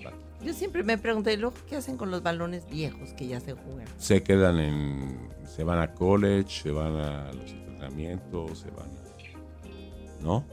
vacas. 0.04 0.18
Yo 0.42 0.52
siempre 0.52 0.84
me 0.84 0.96
pregunté, 0.98 1.32
¿y 1.32 1.36
luego 1.36 1.56
qué 1.68 1.76
hacen 1.76 1.96
con 1.96 2.10
los 2.10 2.22
balones 2.22 2.68
viejos 2.68 3.12
que 3.14 3.26
ya 3.26 3.40
se 3.40 3.54
juegan? 3.54 3.88
Se 3.96 4.22
quedan 4.22 4.58
en. 4.58 5.28
Se 5.44 5.64
van 5.64 5.80
a 5.80 5.92
college, 5.94 6.62
se 6.62 6.70
van 6.70 6.94
a 6.96 7.32
los 7.32 7.50
entrenamientos, 7.50 8.58
se 8.60 8.70
van 8.70 8.86
a. 8.86 10.22
¿No? 10.22 10.44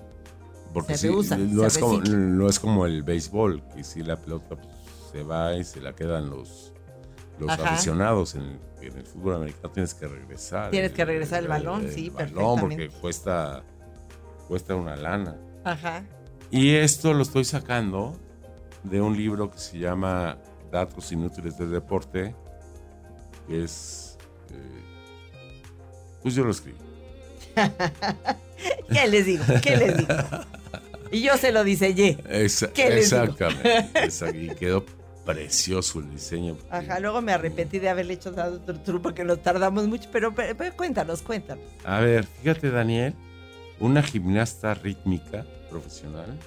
Porque 0.74 0.98
Se 0.98 1.07
sí, 1.07 1.13
no, 1.13 1.24
se 1.24 1.67
es 1.67 1.77
como, 1.77 2.00
no 2.01 2.50
es 2.50 2.60
como 2.60 2.86
el 2.86 3.03
béisbol, 3.03 3.63
que 3.74 3.84
si 3.84 4.03
la 4.03 4.17
pelota 4.17 4.57
pues, 4.57 4.67
se 5.12 5.24
va 5.24 5.55
y 5.55 5.63
se 5.63 5.79
la 5.79 5.95
quedan 5.95 6.29
los, 6.29 6.74
los 7.39 7.49
Ajá. 7.49 7.73
aficionados. 7.73 8.35
En 8.35 8.41
el, 8.41 8.59
en 8.81 8.97
el 8.97 9.05
fútbol 9.05 9.35
americano 9.35 9.69
tienes 9.71 9.93
que 9.93 10.07
regresar. 10.07 10.71
Tienes 10.71 10.91
que 10.91 11.05
regresar 11.05 11.41
el 11.43 11.47
balón, 11.47 11.89
sí, 11.91 12.09
balón 12.09 12.59
porque 12.59 12.89
cuesta, 12.89 13.63
cuesta 14.47 14.75
una 14.75 14.95
lana. 14.95 15.35
Ajá. 15.63 16.03
Y 16.51 16.75
esto 16.75 17.13
lo 17.13 17.23
estoy 17.23 17.43
sacando 17.45 18.17
de 18.83 19.01
un 19.01 19.17
libro 19.17 19.49
que 19.51 19.57
se 19.57 19.79
llama 19.79 20.37
Datos 20.71 21.11
Inútiles 21.11 21.57
del 21.57 21.71
Deporte, 21.71 22.35
que 23.47 23.63
es... 23.63 24.17
eh, 24.51 24.83
pues 26.21 26.35
yo 26.35 26.43
lo 26.43 26.51
escribí. 26.51 26.77
¿Qué 28.91 29.07
les 29.07 29.25
digo? 29.25 29.43
¿Qué 29.61 29.77
les 29.77 29.97
digo? 29.97 30.13
Y 31.11 31.21
yo 31.21 31.37
se 31.37 31.51
lo 31.51 31.63
diseñé. 31.63 32.17
¿Qué 32.17 32.39
les 32.39 32.59
digo? 32.59 33.23
exactamente. 33.23 33.89
Exact- 34.05 34.35
y 34.35 34.53
quedó 34.55 34.83
precioso 35.25 36.00
el 36.00 36.12
diseño. 36.12 36.58
Ajá, 36.70 37.00
luego 37.00 37.22
me 37.22 37.32
arrepentí 37.34 37.79
de 37.79 37.89
haberle 37.89 38.13
hecho 38.13 38.32
dado 38.32 38.58
otro 38.58 38.79
truco 38.82 39.01
porque 39.03 39.24
nos 39.24 39.41
tardamos 39.41 39.88
mucho, 39.88 40.08
pero, 40.12 40.34
pero- 40.36 40.55
pero 40.55 40.75
cuéntanos, 40.77 41.22
cuéntanos. 41.22 41.65
A 41.84 42.00
ver, 42.00 42.25
fíjate 42.25 42.70
Daniel, 42.72 43.13
una 43.79 44.03
gimnasta 44.03 44.74
rítmica 44.75 45.46
profesional. 45.70 46.38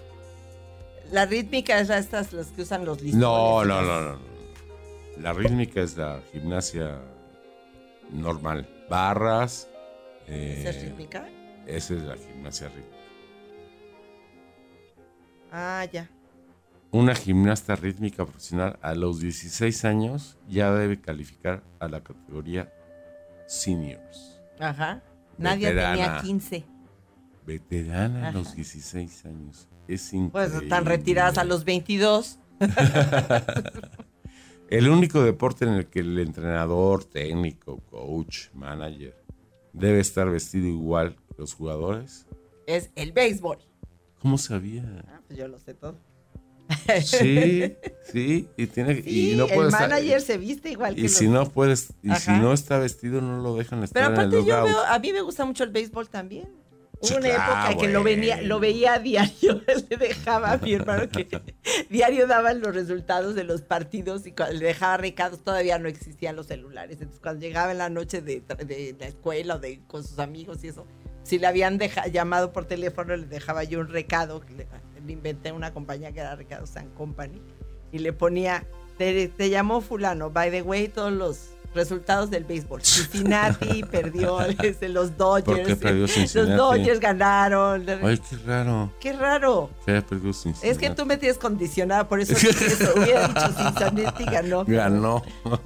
La 1.10 1.26
rítmica 1.26 1.80
es 1.80 1.88
la- 1.88 1.98
estas 1.98 2.32
las 2.32 2.48
que 2.48 2.62
usan 2.62 2.84
los 2.84 3.00
listones. 3.02 3.20
No, 3.20 3.64
no, 3.64 3.82
no. 3.82 4.00
no. 4.12 4.18
La 5.20 5.32
rítmica 5.32 5.80
es 5.82 5.96
la 5.96 6.20
gimnasia 6.32 7.00
normal. 8.12 8.68
Barras. 8.88 9.68
eh, 10.28 10.58
¿Esa 10.60 10.70
es 10.70 10.82
rítmica? 10.84 11.28
Esa 11.66 11.94
es 11.94 12.02
la 12.02 12.16
gimnasia 12.16 12.68
rítmica. 12.68 12.96
Ah, 15.50 15.86
ya. 15.92 16.08
Una 16.90 17.14
gimnasta 17.14 17.76
rítmica 17.76 18.24
profesional 18.24 18.78
a 18.80 18.94
los 18.94 19.20
16 19.20 19.84
años 19.84 20.38
ya 20.48 20.72
debe 20.72 21.00
calificar 21.00 21.62
a 21.80 21.88
la 21.88 22.02
categoría 22.02 22.72
seniors. 23.46 24.40
Ajá. 24.58 25.02
Nadie 25.36 25.68
tenía 25.68 25.90
Veterana. 25.90 26.22
15. 26.22 26.64
Veterana 27.46 28.28
a 28.28 28.32
los 28.32 28.54
16 28.54 29.24
años. 29.26 29.68
Es 29.86 30.10
Pues 30.10 30.12
increíble. 30.14 30.56
están 30.64 30.84
retiradas 30.86 31.38
a 31.38 31.44
los 31.44 31.64
22. 31.64 32.38
El 34.70 34.88
único 34.90 35.22
deporte 35.22 35.64
en 35.64 35.72
el 35.72 35.86
que 35.86 36.00
el 36.00 36.18
entrenador, 36.18 37.02
técnico, 37.04 37.78
coach, 37.90 38.48
manager 38.52 39.16
debe 39.72 39.98
estar 40.00 40.28
vestido 40.28 40.66
igual 40.66 41.16
que 41.16 41.34
los 41.38 41.54
jugadores. 41.54 42.26
Es 42.66 42.90
el 42.94 43.12
béisbol. 43.12 43.56
¿Cómo 44.20 44.36
sabía? 44.36 44.84
Ah, 45.08 45.20
pues 45.26 45.38
yo 45.38 45.48
lo 45.48 45.58
sé 45.58 45.72
todo. 45.72 45.96
Sí, 47.04 47.74
sí, 48.12 48.48
y 48.56 48.66
tiene 48.66 49.02
Sí, 49.02 49.32
y 49.32 49.36
no 49.36 49.46
el 49.46 49.54
puede 49.54 49.68
estar- 49.68 49.88
manager 49.88 50.20
se 50.20 50.38
viste 50.38 50.70
igual 50.70 50.94
que 50.94 51.02
y 51.02 51.08
si 51.08 51.28
no 51.28 51.48
puedes 51.50 51.92
y 52.02 52.14
si 52.16 52.30
no 52.32 52.52
está 52.52 52.78
vestido 52.78 53.20
no 53.20 53.40
lo 53.42 53.56
dejan 53.56 53.82
estar 53.82 54.02
Pero 54.02 54.14
en 54.14 54.20
el 54.20 54.26
aparte 54.28 54.48
yo 54.48 54.64
veo, 54.64 54.84
a 54.84 54.98
mí 54.98 55.12
me 55.12 55.20
gusta 55.22 55.44
mucho 55.44 55.64
el 55.64 55.70
béisbol 55.70 56.08
también. 56.08 56.48
Hubo 57.00 57.16
una 57.16 57.28
época 57.28 57.76
que 57.78 57.86
lo, 57.86 58.02
venía, 58.02 58.42
lo 58.42 58.58
veía 58.58 58.94
a 58.94 58.98
diario, 58.98 59.62
le 59.88 59.96
dejaba 59.96 60.50
a 60.50 60.56
mi 60.58 60.72
hermano 60.74 61.08
que 61.08 61.28
diario 61.90 62.26
daban 62.26 62.60
los 62.60 62.74
resultados 62.74 63.36
de 63.36 63.44
los 63.44 63.62
partidos 63.62 64.26
y 64.26 64.32
cuando 64.32 64.58
le 64.58 64.66
dejaba 64.66 64.96
recados 64.96 65.44
todavía 65.44 65.78
no 65.78 65.88
existían 65.88 66.34
los 66.34 66.48
celulares. 66.48 66.96
Entonces 66.98 67.20
cuando 67.22 67.40
llegaba 67.40 67.70
en 67.70 67.78
la 67.78 67.88
noche 67.88 68.20
de, 68.20 68.42
la 68.98 69.06
escuela 69.06 69.54
o 69.54 69.58
de, 69.60 69.80
con 69.86 70.02
sus 70.02 70.18
amigos 70.18 70.64
y 70.64 70.68
eso, 70.68 70.86
si 71.22 71.38
le 71.38 71.46
habían 71.46 71.78
deja- 71.78 72.08
llamado 72.08 72.52
por 72.52 72.64
teléfono 72.64 73.14
le 73.16 73.26
dejaba 73.26 73.62
yo 73.62 73.78
un 73.78 73.88
recado, 73.88 74.40
que 74.40 74.54
le, 74.54 74.66
le 75.08 75.14
inventé 75.14 75.50
una 75.52 75.72
compañía 75.72 76.12
que 76.12 76.20
era 76.20 76.36
Recado 76.36 76.66
San 76.66 76.90
Company 76.90 77.40
y 77.90 77.98
le 77.98 78.12
ponía, 78.12 78.66
te, 78.98 79.28
te 79.28 79.48
llamó 79.50 79.80
fulano, 79.80 80.30
by 80.30 80.50
the 80.50 80.62
way, 80.62 80.88
todos 80.88 81.12
los 81.12 81.48
resultados 81.74 82.28
del 82.28 82.44
béisbol. 82.44 82.82
Cincinnati 82.82 83.82
perdió, 83.90 84.38
los 84.88 85.16
Dodgers. 85.16 85.44
¿Por 85.44 85.66
qué 85.66 85.76
perdió 85.76 86.06
Los? 86.06 86.56
Dodgers 86.56 87.00
ganaron. 87.00 87.86
Ay, 88.02 88.18
qué 88.18 88.36
raro. 88.44 88.92
Qué 89.00 89.12
raro. 89.14 89.70
Es 90.62 90.76
que 90.76 90.90
tú 90.90 91.06
me 91.06 91.16
tienes 91.16 91.38
condicionada, 91.38 92.06
por 92.06 92.20
eso 92.20 92.34
eso. 92.36 92.92
Hubiera 92.96 93.28
dicho 93.28 93.46
Cincinnati 93.56 94.24
ganó. 94.24 94.64
Ganó. 94.66 95.22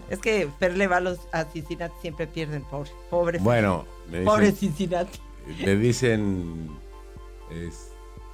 Es 0.08 0.20
que 0.20 0.48
Fer 0.60 0.76
le 0.76 0.86
va 0.86 0.98
a 0.98 1.00
los 1.00 1.18
a 1.32 1.44
Cincinnati, 1.46 1.94
siempre 2.00 2.28
pierden, 2.28 2.62
pobre. 2.62 2.90
Pobre. 3.10 3.38
Bueno, 3.40 3.86
pobre 4.24 4.52
dicen, 4.52 4.56
Cincinnati. 4.68 5.18
le 5.58 5.76
dicen 5.76 6.70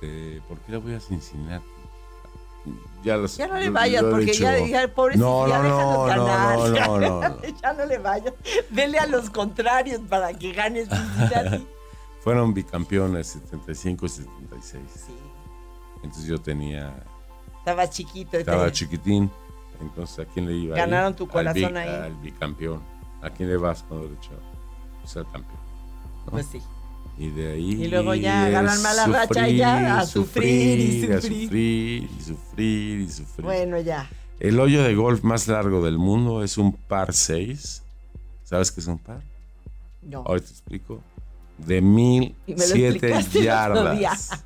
este, 0.01 0.41
¿por 0.49 0.59
qué 0.59 0.73
le 0.73 0.79
voy 0.79 0.95
a 0.95 1.01
Cincinnati? 1.01 1.65
Ya, 3.03 3.17
los- 3.17 3.37
Ya 3.37 3.47
no 3.47 3.57
le 3.59 3.71
vayas, 3.71 4.03
lo 4.03 4.11
porque 4.11 4.33
ya, 4.35 4.59
ya 4.67 4.89
pobre 4.93 5.17
No, 5.17 5.45
Cincinnati, 5.47 5.69
no, 5.69 6.07
ya 6.09 6.17
no, 6.17 6.27
no, 6.27 6.27
ganar. 6.27 6.59
no, 6.59 6.99
no, 6.99 7.29
no. 7.29 7.37
ya 7.63 7.73
no 7.73 7.87
le 7.87 7.99
vayas. 7.99 8.35
Vele 8.71 8.99
a 8.99 9.07
los 9.07 9.31
contrarios 9.31 10.01
para 10.09 10.33
que 10.35 10.53
gane 10.53 10.85
Cincinnati. 10.87 11.67
Fueron 12.21 12.53
bicampeones 12.53 13.29
75 13.29 14.07
y 14.07 14.09
76. 14.09 14.83
Sí, 14.95 15.13
Entonces 16.03 16.25
yo 16.27 16.39
tenía 16.41 16.95
estaba 17.59 17.89
chiquito. 17.89 18.37
Estaba 18.37 18.71
chiquitín. 18.73 19.31
Entonces, 19.81 20.19
¿a 20.19 20.25
quién 20.25 20.47
le 20.47 20.55
iba? 20.55 20.77
Ganaron 20.77 21.13
ahí? 21.13 21.17
tu 21.17 21.25
Al 21.25 21.31
corazón 21.31 21.73
bi- 21.73 21.79
ahí. 21.79 21.89
Al 21.89 22.15
bicampeón. 22.17 22.83
¿A 23.23 23.31
quién 23.31 23.49
le 23.49 23.57
vas 23.57 23.85
cuando 23.85 24.07
eres 24.07 24.21
chavo? 24.21 24.41
Pues 25.01 25.17
al 25.17 25.25
campeón. 25.31 25.59
Pues 26.31 26.47
sí. 26.47 26.61
Y 27.19 27.31
de 27.31 27.53
ahí. 27.53 27.85
Y 27.85 27.89
luego 27.89 28.15
ya 28.15 28.47
agarran 28.47 28.81
mala 28.83 29.07
racha 29.07 29.49
y 29.49 29.57
ya 29.57 29.99
a 29.99 30.07
sufrir 30.07 30.79
y 30.79 31.13
a 31.13 31.21
sufrir. 31.21 31.43
sufrir 31.45 32.03
y 32.19 32.23
sufrir 32.23 33.01
y 33.01 33.11
sufrir. 33.11 33.45
Bueno, 33.45 33.81
ya. 33.81 34.09
El 34.39 34.61
hoyo 34.61 34.83
de 34.85 34.95
golf 34.95 35.25
más 35.25 35.49
largo 35.49 35.85
del 35.85 35.99
mundo 35.99 36.45
es 36.45 36.59
un 36.59 36.73
par 36.73 37.13
6. 37.13 37.83
¿Sabes 38.45 38.71
qué 38.71 38.81
es 38.81 38.87
un 38.87 38.99
par? 38.99 39.21
No. 40.03 40.23
Ahorita 40.25 40.47
te 40.47 40.53
explico. 40.53 41.03
De 41.59 41.79
Y 41.79 41.81
me 41.83 42.35
lo 42.47 42.55
1007 42.55 42.87
explicaste 42.89 43.39
el 43.41 43.49
otro 43.73 43.93
día. 43.97 44.01
yardas. 44.11 44.45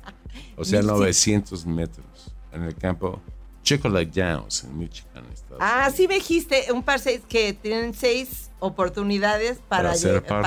O 0.57 0.65
sea, 0.65 0.79
1100. 0.81 0.87
900 0.97 1.65
metros. 1.67 2.33
En 2.51 2.63
el 2.63 2.75
campo 2.75 3.21
Chocolate 3.63 4.05
Downs, 4.21 4.63
en 4.65 4.77
Michigan, 4.77 5.23
Estados 5.33 5.57
Ah, 5.61 5.75
Unidos. 5.83 5.93
sí 5.95 6.07
me 6.07 6.13
dijiste, 6.15 6.65
un 6.73 6.83
par 6.83 6.99
seis 6.99 7.21
que 7.27 7.53
tienen 7.53 7.93
seis 7.93 8.49
oportunidades 8.59 9.59
para, 9.67 9.93
Para 10.27 10.41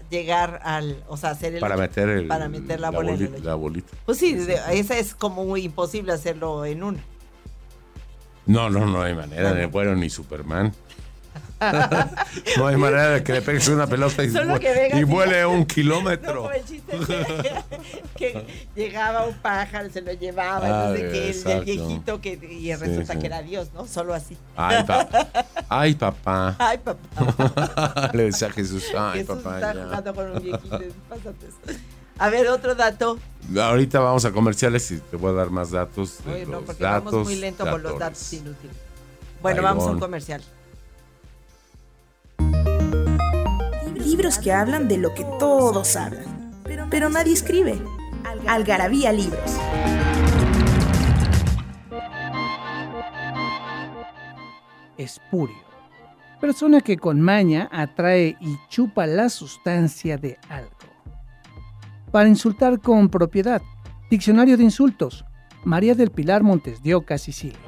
par. 0.00 0.02
llegar 0.10 0.60
al, 0.64 1.02
o 1.08 1.16
sea, 1.16 1.30
hacer 1.30 1.54
el 1.54 1.60
Para 1.60 1.76
meter, 1.76 2.08
el, 2.08 2.26
para 2.26 2.48
meter 2.48 2.80
la 2.80 2.90
bola 2.90 3.12
bolita, 3.12 3.38
la 3.38 3.54
bolita. 3.54 3.88
Pues 4.04 4.18
sí, 4.18 4.36
esa 4.70 4.98
es 4.98 5.14
como 5.14 5.44
muy 5.44 5.62
imposible 5.64 6.12
hacerlo 6.12 6.64
en 6.64 6.82
una. 6.82 7.04
No, 8.46 8.70
no, 8.70 8.86
no 8.86 9.02
hay 9.02 9.14
manera. 9.14 9.52
No, 9.54 9.68
bueno, 9.68 9.94
ni 9.94 10.08
Superman. 10.08 10.72
No 12.56 12.66
hay 12.66 12.76
manera 12.76 13.10
de 13.10 13.24
que 13.24 13.32
le 13.32 13.42
pegues 13.42 13.68
una 13.68 13.86
pelota 13.86 14.22
y, 14.22 14.32
que 14.32 14.90
y 14.94 15.04
vuele 15.04 15.44
un 15.46 15.66
kilómetro. 15.66 16.52
el 16.52 16.64
chiste 16.64 16.96
que 18.16 18.44
llegaba 18.76 19.26
un 19.26 19.34
pájaro, 19.34 19.90
se 19.90 20.00
lo 20.00 20.12
llevaba, 20.12 20.88
Ah, 20.88 20.92
sé 20.94 21.02
qué, 21.10 21.52
el, 21.52 21.64
viejito 21.64 22.20
que 22.20 22.34
y 22.34 22.74
resulta 22.74 23.14
sí. 23.14 23.18
que 23.18 23.26
era 23.26 23.42
Dios, 23.42 23.68
¿no? 23.74 23.86
Solo 23.86 24.14
así. 24.14 24.36
Ay, 24.56 24.84
papá. 24.84 25.28
Ay, 25.68 25.94
papá. 25.94 26.56
Ay, 26.58 26.78
papá. 26.78 28.10
Le 28.14 28.24
decía 28.24 28.48
a 28.48 28.50
Jesús, 28.50 28.84
ay, 28.96 29.20
Jesús 29.20 29.38
papá. 29.42 29.56
está 29.56 29.74
ya. 29.74 29.84
jugando 29.84 30.14
con 30.14 30.30
un 30.32 30.42
viejito. 30.42 30.78
pásate 31.08 31.46
eso. 31.46 31.80
A 32.18 32.30
ver, 32.30 32.48
otro 32.48 32.74
dato. 32.74 33.18
Ahorita 33.56 34.00
vamos 34.00 34.24
a 34.24 34.32
comerciales 34.32 34.90
y 34.90 34.98
te 34.98 35.16
voy 35.16 35.30
a 35.30 35.34
dar 35.34 35.50
más 35.50 35.70
datos. 35.70 36.18
No, 36.26 36.36
los 36.52 36.64
porque 36.64 36.82
datos 36.82 37.12
vamos 37.12 37.26
muy 37.26 37.36
lento 37.36 37.68
con 37.68 37.82
los 37.82 37.98
datos 37.98 38.32
inútiles. 38.32 38.76
Bueno, 39.40 39.62
vamos 39.62 39.86
a 39.86 39.90
un 39.92 40.00
comercial. 40.00 40.42
Libros 44.08 44.38
que 44.38 44.54
hablan 44.54 44.88
de 44.88 44.96
lo 44.96 45.12
que 45.12 45.22
todos 45.38 45.94
hablan, 45.94 46.50
pero 46.88 47.10
nadie 47.10 47.34
escribe. 47.34 47.78
Algarabía 48.46 49.12
Libros. 49.12 49.58
Espurio. 54.96 55.58
Persona 56.40 56.80
que 56.80 56.96
con 56.96 57.20
maña 57.20 57.68
atrae 57.70 58.38
y 58.40 58.56
chupa 58.70 59.06
la 59.06 59.28
sustancia 59.28 60.16
de 60.16 60.38
algo. 60.48 60.70
Para 62.10 62.30
insultar 62.30 62.80
con 62.80 63.10
propiedad. 63.10 63.60
Diccionario 64.10 64.56
de 64.56 64.64
insultos. 64.64 65.26
María 65.64 65.94
del 65.94 66.10
Pilar 66.10 66.42
Montes 66.42 66.82
de 66.82 66.94
Oca, 66.94 67.18
Sicilia. 67.18 67.67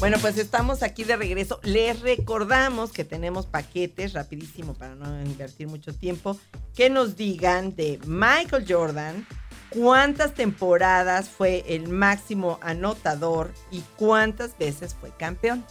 Bueno, 0.00 0.16
pues 0.20 0.38
estamos 0.38 0.84
aquí 0.84 1.02
de 1.02 1.16
regreso. 1.16 1.58
Les 1.64 2.00
recordamos 2.00 2.92
que 2.92 3.04
tenemos 3.04 3.46
paquetes, 3.46 4.12
rapidísimo 4.12 4.74
para 4.74 4.94
no 4.94 5.20
invertir 5.22 5.66
mucho 5.66 5.92
tiempo, 5.92 6.38
que 6.76 6.88
nos 6.88 7.16
digan 7.16 7.74
de 7.74 7.98
Michael 8.06 8.64
Jordan 8.68 9.26
cuántas 9.70 10.34
temporadas 10.34 11.28
fue 11.28 11.64
el 11.66 11.88
máximo 11.88 12.60
anotador 12.62 13.52
y 13.72 13.80
cuántas 13.96 14.56
veces 14.56 14.94
fue 14.94 15.10
campeón. 15.18 15.64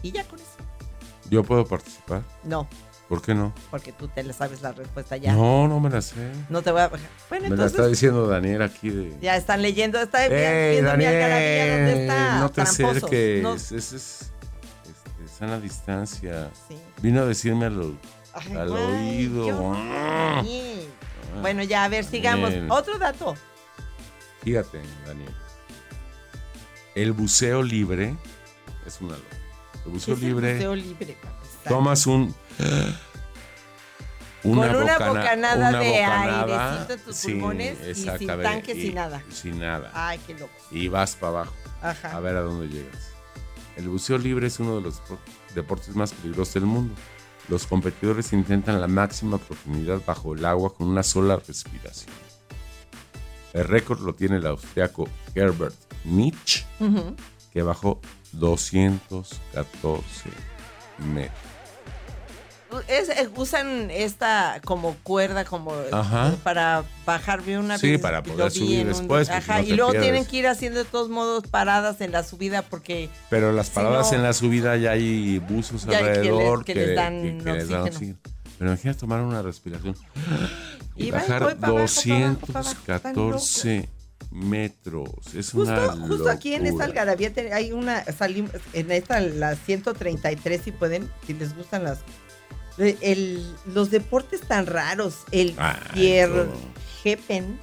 Y 0.00 0.12
ya 0.12 0.22
con 0.24 0.38
eso. 0.38 0.46
¿Yo 1.28 1.42
puedo 1.42 1.66
participar? 1.66 2.22
No, 2.44 2.68
¿Por 3.08 3.20
qué 3.20 3.34
no? 3.34 3.52
porque 3.70 3.92
tú 3.92 4.08
te 4.08 4.22
le 4.22 4.32
sabes 4.32 4.62
la 4.62 4.72
respuesta 4.72 5.16
ya. 5.18 5.34
No, 5.34 5.68
no 5.68 5.80
me 5.80 5.90
la 5.90 6.00
sé. 6.00 6.30
No 6.48 6.62
te 6.62 6.70
voy 6.70 6.80
a. 6.80 6.88
Bueno, 6.88 7.00
Me 7.30 7.56
la 7.56 7.66
está 7.66 7.76
entonces 7.76 7.90
diciendo 7.90 8.26
Daniel 8.26 8.62
aquí 8.62 8.88
de... 8.90 9.14
ya 9.20 9.36
están 9.36 9.60
leyendo. 9.60 10.00
Está 10.00 10.24
¡Ey, 10.26 10.72
viendo 10.80 10.96
mi 10.96 11.04
algarabía, 11.04 11.76
¿dónde 11.76 11.90
Daniel! 11.90 12.10
está? 12.10 12.38
No 12.40 12.48
te 12.50 12.60
acerques. 12.62 13.42
No, 13.42 13.54
Ese 13.54 13.76
es 13.76 13.92
este, 13.92 14.32
sana 15.38 15.60
distancia. 15.60 16.50
sí. 16.68 16.76
Vino 17.02 17.20
a 17.22 17.26
decirme 17.26 17.66
al, 17.66 17.98
Ay, 18.32 18.56
al 18.56 18.68
güey, 18.70 18.82
oído. 19.26 19.44
qué 19.44 19.50
Ah. 19.52 20.38
horrible. 20.40 20.86
Bueno, 21.42 21.62
ya, 21.64 21.84
a 21.84 21.88
ver, 21.88 22.04
sigamos. 22.04 22.52
Otro 22.70 22.98
dato. 22.98 23.34
Fíjate, 24.42 24.80
Daniel. 25.06 25.34
El 26.94 27.12
buceo 27.12 27.62
libre 27.62 28.16
es 28.86 29.00
una. 29.02 29.16
El 29.16 29.22
¿Qué 29.84 29.88
buceo 29.90 30.14
es 30.14 30.20
el 30.22 30.26
libre, 30.28 30.54
buceo 30.54 30.74
libre? 30.74 31.16
Tomas 31.68 32.06
un. 32.06 32.34
Una 34.44 34.72
Con 34.72 34.82
una 34.82 34.98
bocana- 34.98 35.08
bocanada 35.08 35.68
una 35.70 35.78
de 35.78 35.88
bocanada, 35.90 36.72
airecito 36.72 36.92
en 36.94 37.00
tus 37.04 37.16
pulmones 37.22 37.78
y 37.88 37.94
sin 37.94 38.26
tanque, 38.26 38.72
y- 38.72 38.82
sin 38.82 38.94
nada. 38.94 39.22
Sin 39.30 39.58
nada. 39.60 39.90
Ay, 39.94 40.18
qué 40.26 40.34
loco. 40.34 40.52
Y 40.72 40.88
vas 40.88 41.14
para 41.14 41.28
abajo. 41.42 41.54
Ajá. 41.80 42.16
A 42.16 42.20
ver 42.20 42.34
a 42.36 42.40
dónde 42.40 42.66
llegas. 42.68 43.12
El 43.76 43.88
buceo 43.88 44.18
libre 44.18 44.48
es 44.48 44.58
uno 44.58 44.76
de 44.76 44.82
los 44.82 45.00
deportes 45.54 45.94
más 45.94 46.12
peligrosos 46.12 46.54
del 46.54 46.64
mundo. 46.66 46.92
Los 47.48 47.66
competidores 47.68 48.32
intentan 48.32 48.80
la 48.80 48.88
máxima 48.88 49.38
profundidad 49.38 50.00
bajo 50.04 50.34
el 50.34 50.44
agua 50.44 50.74
con 50.74 50.88
una 50.88 51.04
sola 51.04 51.36
respiración. 51.36 52.12
El 53.52 53.64
récord 53.68 54.00
lo 54.00 54.14
tiene 54.14 54.38
el 54.38 54.46
austriaco 54.46 55.08
Herbert 55.36 55.74
Nietzsche, 56.04 56.64
que 57.52 57.62
bajó 57.62 58.00
214 58.32 60.30
metros. 61.04 61.38
Es- 62.88 63.10
usan 63.36 63.90
esta 63.90 64.58
como 64.64 64.94
cuerda 65.02 65.44
como 65.44 65.74
Ajá. 65.92 66.34
para 66.42 66.84
bajar 67.04 67.42
de 67.42 67.58
una 67.58 67.76
Sí, 67.76 67.98
para 67.98 68.22
poder 68.22 68.50
subir 68.50 68.86
un- 68.86 68.88
después, 68.88 69.28
Ajá, 69.28 69.58
no 69.58 69.64
y 69.64 69.72
luego 69.72 69.90
pierdes. 69.90 70.10
tienen 70.10 70.24
que 70.24 70.36
ir 70.38 70.46
haciendo 70.48 70.78
de 70.78 70.86
todos 70.86 71.10
modos 71.10 71.44
paradas 71.46 72.00
en 72.00 72.12
la 72.12 72.22
subida 72.22 72.62
porque 72.62 73.10
Pero 73.28 73.52
las 73.52 73.66
Si 73.66 73.74
paradas 73.74 74.10
no- 74.10 74.16
en 74.16 74.22
la 74.22 74.32
subida 74.32 74.78
ya 74.78 74.92
hay 74.92 75.38
buzos 75.38 75.84
Ya 75.84 75.98
hay 75.98 76.04
que 76.04 76.08
les- 76.10 76.18
alrededor 76.18 76.64
que 76.64 76.74
les 76.74 76.96
dan 76.96 77.46
oxígeno. 77.88 78.18
Pero 78.58 78.70
imagínate 78.70 79.00
tomar 79.00 79.20
una 79.20 79.42
respiración 79.42 79.94
y, 80.96 81.08
Y 81.08 81.10
bajar 81.10 81.42
voy 81.42 81.54
pa' 81.56 81.66
abajo, 81.66 81.86
pa' 82.00 82.12
abajo, 82.12 82.52
pa' 82.52 82.58
abajo, 82.60 83.02
tan 83.02 83.14
214 83.14 83.88
metros. 84.32 85.10
Es 85.34 85.54
una 85.54 85.76
Justo, 85.88 86.06
justo 86.06 86.30
aquí 86.30 86.54
en 86.54 86.66
esta 86.66 86.84
algarabía 86.84 87.32
hay 87.52 87.72
una, 87.72 88.04
salimos 88.04 88.52
en 88.72 88.90
esta, 88.90 89.20
la 89.20 89.54
133, 89.56 90.60
si 90.62 90.72
pueden, 90.72 91.10
si 91.26 91.34
les 91.34 91.54
gustan 91.56 91.84
las... 91.84 91.98
el- 92.78 93.54
los 93.66 93.90
deportes 93.90 94.40
tan 94.40 94.66
raros, 94.66 95.18
el 95.30 95.54
Ay, 95.58 95.76
Fierhepen, 95.92 97.60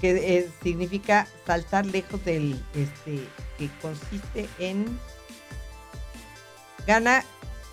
que 0.00 0.38
eh, 0.38 0.50
significa 0.62 1.28
saltar 1.46 1.86
lejos 1.86 2.24
del, 2.24 2.60
este, 2.74 3.26
que 3.58 3.70
consiste 3.80 4.48
en... 4.58 4.98
Gana 6.86 7.24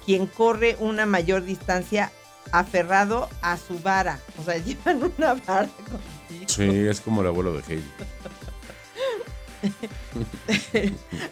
quien 0.06 0.28
corre 0.28 0.76
una 0.80 1.06
mayor 1.08 1.44
distancia 1.44 2.12
aferrado 2.52 3.30
a 3.42 3.58
su 3.58 3.80
vara. 3.80 4.20
O 4.38 4.44
sea, 4.44 4.58
llevan 4.64 5.04
una 5.18 5.34
vara 5.34 5.68
contigo. 5.68 6.00
Sí, 6.60 6.88
es 6.88 7.02
como 7.02 7.22
el 7.22 7.28
abuelo 7.28 7.54
de 7.54 7.62
Heidi. 7.74 7.84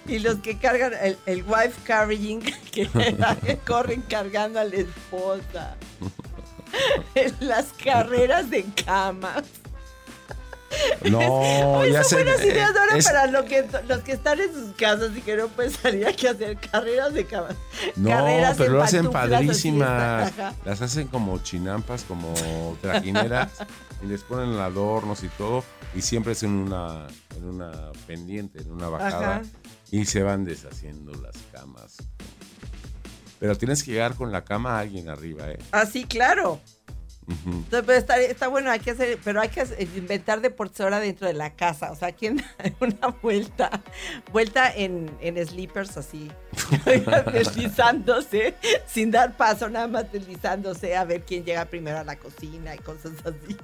Y 0.07 0.19
los 0.19 0.37
que 0.37 0.57
cargan 0.57 0.93
el, 1.01 1.17
el 1.25 1.43
wife 1.43 1.73
carrying, 1.83 2.41
que 2.71 2.89
corren 3.67 4.01
cargando 4.01 4.59
a 4.59 4.63
la 4.65 4.75
esposa. 4.75 5.75
En 7.15 7.33
las 7.39 7.67
carreras 7.83 8.49
de 8.49 8.63
cama. 8.85 9.43
No, 11.09 11.85
ya 11.85 12.03
son 12.03 12.09
sé. 12.19 12.23
buenas 12.25 12.43
ideas 12.43 12.71
eh, 12.71 12.79
ahora 12.79 12.97
es- 12.97 13.05
para 13.05 13.27
lo 13.27 13.45
que, 13.45 13.65
los 13.87 13.99
que 13.99 14.11
están 14.11 14.39
en 14.41 14.53
sus 14.53 14.75
casas 14.75 15.11
y 15.15 15.21
que 15.21 15.37
no 15.37 15.47
pueden 15.47 15.71
salir 15.71 16.05
aquí 16.05 16.27
a 16.27 16.31
hacer 16.31 16.57
carreras 16.57 17.13
de 17.13 17.25
cama. 17.25 17.49
No, 17.95 18.09
carreras 18.09 18.55
pero 18.57 18.73
lo 18.73 18.83
hacen 18.83 19.09
padrísimas. 19.09 20.33
Las 20.65 20.81
hacen 20.81 21.07
como 21.07 21.37
chinampas, 21.39 22.03
como 22.03 22.33
trajineras. 22.81 23.49
Y 24.03 24.07
les 24.07 24.23
ponen 24.23 24.53
adornos 24.59 25.23
y 25.23 25.29
todo. 25.29 25.63
Y 25.95 26.01
siempre 26.01 26.33
es 26.33 26.43
en 26.43 26.51
una, 26.51 27.07
en 27.35 27.45
una 27.45 27.91
pendiente, 28.05 28.61
en 28.61 28.71
una 28.71 28.89
bajada. 28.89 29.35
Ajá. 29.37 29.41
Y 29.91 30.05
se 30.05 30.21
van 30.23 30.43
deshaciendo 30.45 31.13
las 31.13 31.35
camas. 31.51 31.95
Pero 33.39 33.55
tienes 33.57 33.83
que 33.83 33.91
llegar 33.91 34.15
con 34.15 34.31
la 34.31 34.43
cama 34.43 34.77
a 34.77 34.79
alguien 34.79 35.09
arriba, 35.09 35.49
¿eh? 35.51 35.59
Ah, 35.71 35.85
sí, 35.85 36.05
claro. 36.05 36.59
Entonces, 37.29 37.83
pero 37.85 37.93
está, 37.97 38.17
está 38.21 38.47
bueno, 38.47 38.71
hay 38.71 38.79
que 38.79 38.91
hacer, 38.91 39.19
pero 39.21 39.41
hay 39.41 39.49
que 39.49 39.59
hacer- 39.61 39.81
inventar 39.97 40.39
deportes 40.39 40.79
ahora 40.79 40.99
dentro 41.01 41.27
de 41.27 41.33
la 41.33 41.53
casa. 41.55 41.91
O 41.91 41.95
sea, 41.95 42.07
aquí 42.09 42.27
en 42.27 42.41
una 42.79 43.07
vuelta, 43.21 43.69
vuelta 44.31 44.73
en, 44.73 45.11
en 45.19 45.45
sleepers 45.45 45.97
así, 45.97 46.31
deslizándose, 47.33 48.55
sin 48.87 49.11
dar 49.11 49.35
paso, 49.35 49.69
nada 49.69 49.87
más 49.87 50.11
deslizándose 50.11 50.95
a 50.95 51.03
ver 51.05 51.21
quién 51.23 51.43
llega 51.43 51.65
primero 51.65 51.97
a 51.99 52.03
la 52.03 52.17
cocina 52.17 52.75
y 52.75 52.79
cosas 52.79 53.13
así. 53.25 53.55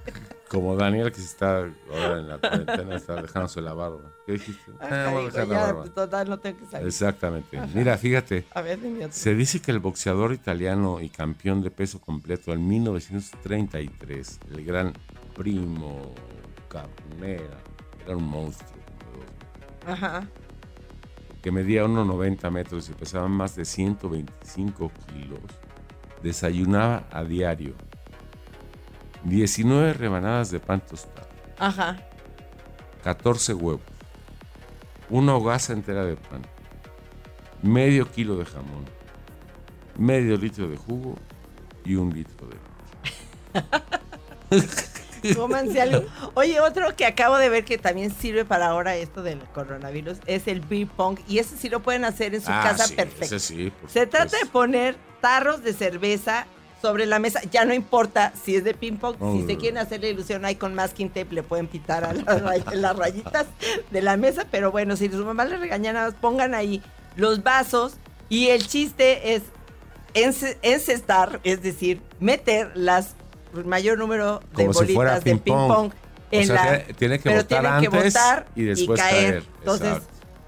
Como 0.48 0.76
Daniel 0.76 1.12
que 1.12 1.20
se 1.20 1.26
está 1.26 1.58
ahora 1.92 2.20
en 2.20 2.28
la 2.30 2.38
cuarentena, 2.38 2.96
está 2.96 3.22
dejándose 3.22 3.60
la 3.62 3.74
barba. 3.74 4.02
¿Qué 4.26 4.34
dijiste? 4.34 4.72
Ah, 4.80 4.86
Ajá, 4.86 5.10
voy 5.10 5.24
a 5.24 5.26
dejar 5.26 5.48
la 5.48 5.58
barba. 5.60 5.82
pues, 5.82 5.96
total, 5.96 6.30
no 6.30 6.39
tengo 6.39 6.60
que 6.60 6.66
saber. 6.68 6.88
Exactamente. 6.88 7.60
Mira, 7.74 7.98
fíjate, 7.98 8.46
A 8.54 8.62
ver, 8.62 8.80
se 9.12 9.34
dice 9.34 9.62
que 9.62 9.72
el 9.72 9.80
boxeador 9.80 10.32
italiano 10.34 11.02
y 11.02 11.10
campeón 11.10 11.62
de 11.63 11.72
peso 11.72 12.00
completo 12.00 12.54
en 12.54 12.68
1933, 12.68 14.39
el 14.52 14.63
gran 14.63 14.94
Primo 15.36 16.13
Carnera, 16.70 17.58
era 18.06 18.16
un 18.16 18.24
monstruo, 18.26 18.70
Ajá. 19.88 20.28
Que 21.44 21.52
medía 21.52 21.86
1,90 21.86 22.50
metros 22.50 22.90
y 22.90 22.94
pesaba 22.94 23.28
más 23.28 23.56
de 23.58 23.66
125 23.66 24.92
kilos, 25.14 25.42
desayunaba 26.24 27.04
a 27.12 27.26
diario 27.26 27.76
19 29.26 29.94
rebanadas 29.94 30.52
de 30.52 30.62
pan 30.62 30.80
tostado. 30.80 31.28
Ajá. 31.60 31.98
14 33.04 33.54
huevos, 33.54 33.82
una 35.10 35.36
hogaza 35.36 35.74
entera 35.74 36.06
de 36.06 36.16
pan, 36.16 36.42
medio 37.62 38.10
kilo 38.10 38.38
de 38.38 38.46
jamón, 38.46 38.86
medio 39.98 40.38
litro 40.38 40.70
de 40.70 40.78
jugo 40.78 41.18
y 41.84 41.96
un 41.96 42.14
litro 42.14 42.48
de 42.48 42.56
leche. 44.58 44.88
Cómanse 45.36 45.82
algo. 45.82 46.06
Oye, 46.34 46.60
otro 46.60 46.96
que 46.96 47.06
acabo 47.06 47.38
de 47.38 47.50
ver 47.50 47.66
que 47.66 47.78
también 47.78 48.14
sirve 48.14 48.46
para 48.46 48.68
ahora 48.68 48.96
esto 48.96 49.24
del 49.24 49.40
coronavirus 49.54 50.18
es 50.26 50.48
el 50.48 50.60
beer 50.62 50.88
pong. 50.88 51.20
Y 51.28 51.40
ese 51.40 51.58
sí 51.58 51.70
lo 51.70 51.82
pueden 51.82 52.06
hacer 52.06 52.36
en 52.36 52.42
su 52.42 52.52
Ah, 52.52 52.62
casa 52.64 52.88
sí, 52.88 52.96
perfecto. 52.96 53.26
ese 53.36 53.40
sí, 53.40 53.72
por 53.82 53.90
Se 53.90 54.06
trata 54.08 54.38
de 54.38 54.46
poner 54.46 54.96
tarros 55.22 55.64
de 55.64 55.74
cerveza 55.74 56.46
sobre 56.82 57.06
la 57.06 57.18
mesa. 57.20 57.40
Ya 57.52 57.64
no 57.64 57.74
importa 57.74 58.34
si 58.44 58.56
es 58.58 58.64
de 58.66 58.74
ping 58.74 58.98
pong. 58.98 59.16
Si 59.40 59.46
se 59.48 59.54
no. 59.54 59.60
quieren 59.60 59.78
hacer 59.78 60.02
la 60.02 60.08
ilusión 60.08 60.44
ahí 60.44 60.56
con 60.56 60.76
masking 60.76 61.08
tape, 61.10 61.34
le 61.34 61.42
pueden 61.44 61.68
pitar 61.68 62.04
a 62.04 62.14
las, 62.14 62.74
las 62.76 62.96
rayitas 62.98 63.46
de 63.90 64.02
la 64.02 64.18
mesa. 64.18 64.46
Pero 64.52 64.72
bueno, 64.72 64.98
si 64.98 65.08
su 65.10 65.24
mamá 65.26 65.46
les 65.46 65.60
regaña 65.60 65.94
nada 65.94 66.08
más, 66.12 66.16
pongan 66.20 66.54
ahí 66.54 66.82
los 67.16 67.42
vasos. 67.44 67.94
Y 68.28 68.48
el 68.50 68.68
chiste 68.68 69.36
es 69.36 69.44
ence- 70.14 70.58
encestar, 70.62 71.40
es 71.44 71.62
decir, 71.62 72.02
meter 72.20 72.72
las 72.76 73.16
mayor 73.66 73.98
número 73.98 74.39
de 74.56 74.66
Como 74.66 74.74
si 74.74 74.94
fuera 74.94 75.12
bolitas 75.20 75.24
de 75.24 75.32
ping 75.32 75.39
ping-pong. 75.39 75.68
pong 75.74 75.92
O 75.92 76.36
en 76.36 76.48
sea, 76.48 76.56
la 76.56 76.62
tiene- 76.80 76.94
tiene 76.94 77.18
que 77.20 77.24
pero 77.24 77.36
botar 77.38 77.48
tienen 77.62 77.80
que 77.92 77.98
antes 77.98 78.16
y 78.56 78.63
después 78.63 79.00
caer. 79.00 79.32
caer. 79.32 79.44
Entonces, 79.60 79.98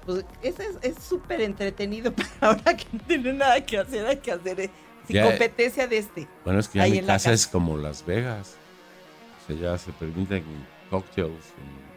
pues 0.04 0.24
es- 0.42 0.54
es 0.82 1.04
súper 1.04 1.40
entretenido 1.40 2.12
para 2.14 2.28
ahora 2.40 2.76
que 2.76 2.86
no 2.92 3.00
tiene 3.06 3.32
nada 3.32 3.60
que 3.64 3.78
hacer, 3.78 4.06
hay 4.06 4.16
que 4.18 4.32
hacer 4.32 4.60
eh, 4.60 4.70
sin 5.06 5.16
Ya- 5.16 5.24
competencia 5.24 5.86
de 5.86 5.98
este. 5.98 6.28
Bueno, 6.44 6.60
es 6.60 6.68
que 6.68 6.78
ya 6.78 6.84
mi 6.86 6.98
en 6.98 7.06
casa 7.06 7.12
casa. 7.30 7.32
es 7.32 7.46
como 7.46 7.76
Las 7.76 8.04
Vegas. 8.04 8.54
O 9.44 9.46
sea, 9.46 9.56
ya 9.56 9.78
se 9.78 9.92
permiten 9.92 10.42
cocktails 10.90 11.30
en- 11.30 11.95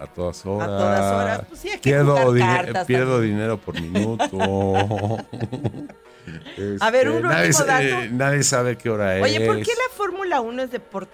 a 0.00 0.06
todas 0.06 0.44
horas. 0.46 0.68
A 0.68 0.76
todas 0.78 1.14
horas. 1.22 1.42
Pues 1.48 1.60
sí, 1.60 1.68
hay 1.68 1.74
que 1.78 1.82
pierdo 1.90 2.34
pierdo 2.86 3.20
dinero 3.20 3.58
por 3.58 3.80
minuto. 3.80 4.28
A 6.80 6.90
ver, 6.90 7.06
Este, 7.08 7.16
un 7.18 7.22
nadie, 7.22 7.50
dato. 7.52 7.82
eh, 7.82 8.08
nadie 8.12 8.42
sabe 8.42 8.76
qué 8.76 8.90
hora 8.90 9.16
es. 9.16 9.22
Oye, 9.24 9.40
¿por 9.46 9.56
qué 9.56 9.70
la 9.72 9.94
Fórmula 9.96 10.40
1 10.40 10.62
es 10.62 10.70
deporte? 10.70 11.12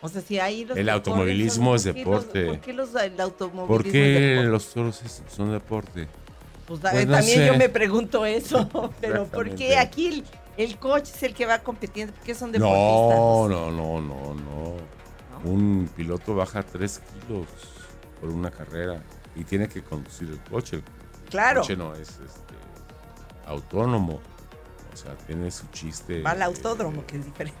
O 0.00 0.08
sea, 0.08 0.20
si 0.22 0.38
ahí 0.38 0.64
los 0.64 0.76
El 0.76 0.88
automovilismo 0.88 1.74
es 1.74 1.82
son- 1.82 1.94
¿por 1.94 2.02
qué 2.02 2.04
los- 2.04 2.32
deporte. 2.32 2.46
¿Por 2.46 2.60
qué 2.60 2.72
los, 2.72 2.94
el 2.94 3.20
automovilismo 3.20 3.66
¿Por 3.66 3.82
qué 3.90 4.42
los 4.44 4.66
toros 4.72 5.02
son 5.34 5.52
deporte? 5.52 6.06
Pues, 6.66 6.80
Pues 6.80 7.06
no 7.06 7.16
también 7.16 7.38
sé. 7.38 7.46
yo 7.46 7.56
me 7.56 7.68
pregunto 7.68 8.24
eso. 8.24 8.68
Pero 9.00 9.26
¿por 9.26 9.50
qué 9.54 9.76
aquí 9.76 10.06
el, 10.08 10.24
el 10.56 10.78
coche 10.78 11.12
es 11.14 11.22
el 11.22 11.34
que 11.34 11.44
va 11.46 11.58
compitiendo? 11.58 12.14
¿Por 12.14 12.22
qué 12.24 12.34
son 12.34 12.52
deportistas? 12.52 13.18
No, 13.18 13.48
no, 13.48 13.70
no, 13.70 14.00
no, 14.00 14.34
no. 14.34 14.76
Un 15.50 15.90
piloto 15.94 16.34
baja 16.34 16.62
3 16.62 17.00
kilos 17.26 17.46
por 18.20 18.30
una 18.30 18.50
carrera 18.50 19.02
y 19.34 19.44
tiene 19.44 19.68
que 19.68 19.82
conducir 19.82 20.28
el 20.30 20.40
coche. 20.50 20.82
Claro. 21.30 21.60
El 21.60 21.66
coche 21.66 21.76
no 21.76 21.94
es 21.94 22.08
este, 22.08 22.54
autónomo. 23.46 24.20
O 24.92 24.96
sea, 24.96 25.14
tiene 25.26 25.50
su 25.50 25.66
chiste. 25.68 26.22
Va 26.22 26.30
al 26.30 26.40
eh, 26.40 26.44
autódromo, 26.44 27.04
que 27.06 27.18
es 27.18 27.24
diferente. 27.26 27.58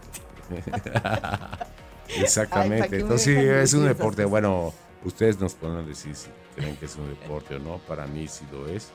Exactamente. 2.08 2.78
¿para 2.78 2.88
qué 2.88 2.96
me 2.96 3.02
Entonces 3.02 3.24
sí, 3.24 3.34
es 3.36 3.74
un 3.74 3.84
deporte. 3.84 4.22
cosas? 4.22 4.30
Bueno, 4.30 4.72
ustedes 5.04 5.38
nos 5.40 5.54
pueden 5.54 5.86
decir 5.86 6.14
si 6.14 6.30
creen 6.54 6.76
que 6.76 6.86
es 6.86 6.96
un 6.96 7.08
deporte 7.08 7.56
o 7.56 7.58
no. 7.58 7.78
Para 7.78 8.06
mí 8.06 8.26
sí 8.28 8.46
lo 8.52 8.66
es. 8.68 8.90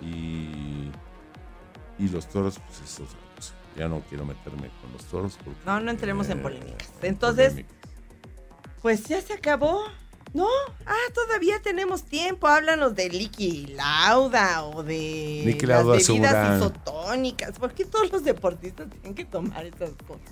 Y, 0.00 0.90
y 1.98 2.08
los 2.10 2.26
toros, 2.28 2.58
pues 2.58 2.80
es 2.80 3.00
otra 3.00 3.18
cosa. 3.36 3.54
Ya 3.76 3.88
no 3.88 4.00
quiero 4.08 4.24
meterme 4.24 4.70
con 4.80 4.92
los 4.92 5.04
toros. 5.04 5.36
porque, 5.44 5.60
No, 5.66 5.80
no 5.80 5.90
entremos 5.90 6.28
en 6.30 6.38
eh, 6.38 6.42
polémicas. 6.42 6.90
Entonces, 7.02 7.50
polémicas. 7.50 7.76
Pues 8.80 9.04
ya 9.04 9.20
se 9.20 9.34
acabó. 9.34 9.82
No, 10.32 10.46
ah, 10.86 10.94
todavía 11.12 11.60
tenemos 11.60 12.04
tiempo. 12.04 12.46
Háblanos 12.46 12.94
de 12.94 13.08
Licky 13.08 13.66
Lauda 13.74 14.64
o 14.64 14.82
de 14.84 15.42
las 15.44 15.62
Lauda 15.68 15.96
bebidas 15.96 16.34
aseguran- 16.34 16.58
isotónicas. 16.58 17.58
¿Por 17.58 17.72
qué 17.74 17.84
todos 17.84 18.12
los 18.12 18.22
deportistas 18.22 18.88
tienen 18.90 19.14
que 19.14 19.24
tomar 19.24 19.66
esas 19.66 19.90
cosas? 20.06 20.22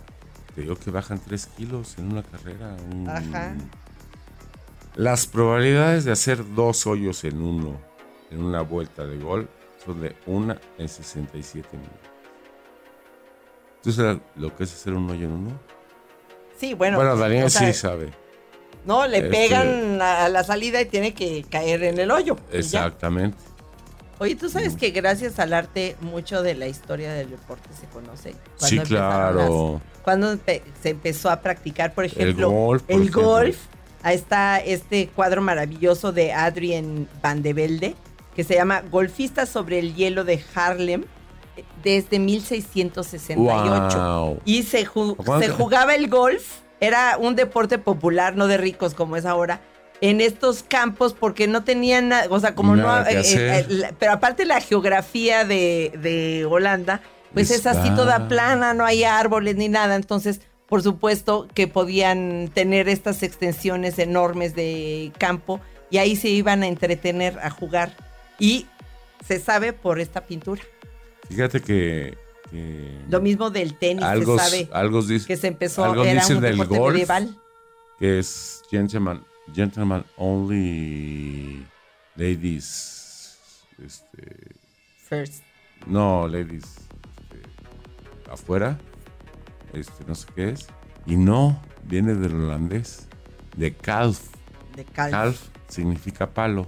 Te 0.55 0.61
digo 0.63 0.77
que 0.77 0.91
bajan 0.93 1.19
3 1.19 1.47
kilos 1.57 1.99
en 1.99 2.13
una 2.13 2.23
carrera. 2.23 2.77
un- 2.93 3.09
Ajá. 3.09 3.55
Las 4.95 5.27
probabilidades 5.27 6.05
de 6.05 6.13
hacer 6.13 6.45
dos 6.55 6.87
hoyos 6.87 7.25
en 7.25 7.41
uno, 7.43 7.81
en 8.31 8.43
una 8.43 8.63
vuelta 8.63 9.05
de 9.05 9.19
gol, 9.19 9.49
son 9.85 10.01
de 10.01 10.17
1 10.27 10.57
en 10.79 10.89
67 10.89 11.77
minutos. 11.77 11.99
¿Tú 13.83 13.93
sabes 13.93 14.19
lo 14.37 14.55
que 14.57 14.65
es 14.65 14.73
hacer 14.73 14.93
un 14.95 15.09
hoyo 15.11 15.27
en 15.27 15.33
uno? 15.33 15.61
Sí, 16.57 16.75
bueno. 16.75 16.97
Bueno, 16.97 17.17
Daniel 17.17 17.45
o 17.45 17.51
sea, 17.51 17.73
sí 17.73 17.79
sabe. 17.79 18.11
No, 18.85 19.07
le 19.07 19.19
Este- 19.19 19.31
pegan 19.31 20.01
a 20.01 20.29
la 20.29 20.45
salida 20.45 20.81
y 20.81 20.87
tiene 20.87 21.13
que 21.15 21.45
caer 21.51 21.83
en 21.85 21.99
el 21.99 22.11
hoyo. 22.11 22.37
Exactamente. 22.53 23.37
Oye, 24.21 24.35
tú 24.35 24.49
sabes 24.49 24.75
que 24.77 24.91
gracias 24.91 25.39
al 25.39 25.53
arte 25.53 25.95
mucho 26.01 26.43
de 26.43 26.55
la 26.55 26.67
historia 26.67 27.13
del 27.13 27.31
deporte 27.31 27.69
se 27.79 27.87
conoce. 27.87 28.35
Sí, 28.57 28.77
empezaron 28.79 28.87
claro. 28.87 29.73
las- 29.75 30.03
cuando 30.03 30.37
se 30.45 30.63
empezó 30.89 31.31
a 31.31 31.41
practicar, 31.41 31.95
por 31.95 32.05
ejemplo, 32.05 32.51
golf, 32.51 32.83
por 32.83 32.95
el 32.97 33.03
ejemplo. 33.03 33.23
golf. 33.23 33.59
Ahí 34.03 34.17
está 34.17 34.59
este 34.59 35.09
cuadro 35.09 35.43
maravilloso 35.43 36.13
de 36.13 36.33
Adrien 36.33 37.09
Van 37.23 37.43
de 37.43 37.53
Velde, 37.53 37.95
que 38.35 38.43
se 38.45 38.55
llama 38.55 38.81
Golfista 38.91 39.45
sobre 39.45 39.79
el 39.81 39.95
hielo 39.95 40.25
de 40.25 40.43
Harlem, 40.55 41.05
desde 41.83 42.19
1668. 42.19 43.99
Wow. 43.99 44.41
Y 44.45 44.63
se, 44.63 44.87
ju- 44.87 45.17
¿Cuánto? 45.17 45.47
se 45.47 45.53
jugaba 45.53 45.95
el 45.95 46.09
golf, 46.09 46.61
era 46.81 47.17
un 47.19 47.35
deporte 47.37 47.79
popular, 47.79 48.37
no 48.37 48.47
de 48.47 48.57
ricos 48.57 48.95
como 48.95 49.17
es 49.17 49.25
ahora, 49.27 49.61
en 50.01 50.21
estos 50.21 50.63
campos 50.63 51.13
porque 51.13 51.49
no 51.49 51.65
tenían 51.65 52.09
nada, 52.09 52.27
o 52.31 52.39
sea, 52.39 52.55
como 52.55 52.77
Nada 52.77 53.03
no... 53.03 53.11
eh, 53.11 53.23
eh, 53.25 53.67
la- 53.69 53.93
pero 53.99 54.13
aparte 54.13 54.45
la 54.45 54.61
geografía 54.61 55.45
de, 55.45 55.93
de 56.01 56.45
Holanda, 56.45 57.01
pues 57.35 57.51
es 57.51 57.67
así 57.67 57.91
toda 57.91 58.29
plana, 58.29 58.75
no 58.75 58.85
hay 58.85 59.05
árboles 59.05 59.57
ni 59.57 59.69
nada, 59.69 59.95
entonces... 59.97 60.41
Por 60.69 60.83
supuesto 60.83 61.49
que 61.55 61.67
podían 61.67 62.51
tener 62.53 62.91
estas 62.91 63.23
extensiones 63.23 63.99
enormes 63.99 64.55
de 64.55 65.13
campo 65.17 65.63
y 65.91 65.97
ahí 65.97 66.15
se 66.15 66.29
iban 66.29 66.63
a 66.63 66.67
entretener, 66.67 67.39
a 67.43 67.49
jugar. 67.49 67.97
Y 68.39 68.67
se 69.27 69.41
sabe 69.41 69.73
por 69.73 69.99
esta 69.99 70.27
pintura. 70.27 70.61
Fíjate 71.27 71.63
que, 71.63 72.19
Lo 73.11 73.21
mismo 73.21 73.51
del 73.51 73.77
tenis, 73.79 74.05
algo, 74.05 74.39
se 74.39 74.45
sabe 74.45 74.69
algo 74.73 75.07
que 75.07 75.37
se 75.37 75.47
empezó, 75.47 75.85
algo 75.85 76.05
era 76.05 76.21
dicen 76.21 76.37
un 76.37 76.43
del 76.43 76.65
golf, 76.65 76.95
medieval. 76.95 77.37
que 77.99 78.19
es 78.19 78.63
gentleman, 78.71 79.25
gentleman 79.55 80.05
only 80.17 81.67
ladies. 82.17 83.39
Este, 83.85 84.55
First. 85.09 85.43
no, 85.87 86.27
ladies. 86.27 86.65
este, 86.65 87.43
afuera. 88.31 88.79
Este, 89.73 90.05
no 90.07 90.15
sé 90.15 90.27
qué 90.35 90.51
es. 90.51 90.67
Y 91.07 91.17
no, 91.17 91.61
viene 91.85 92.15
del 92.15 92.35
holandés. 92.35 93.09
De 93.57 93.75
calf. 93.75 94.21
De 94.75 94.85
calf. 94.85 95.11
Calf 95.11 95.49
significa 95.69 96.29
palo. 96.29 96.67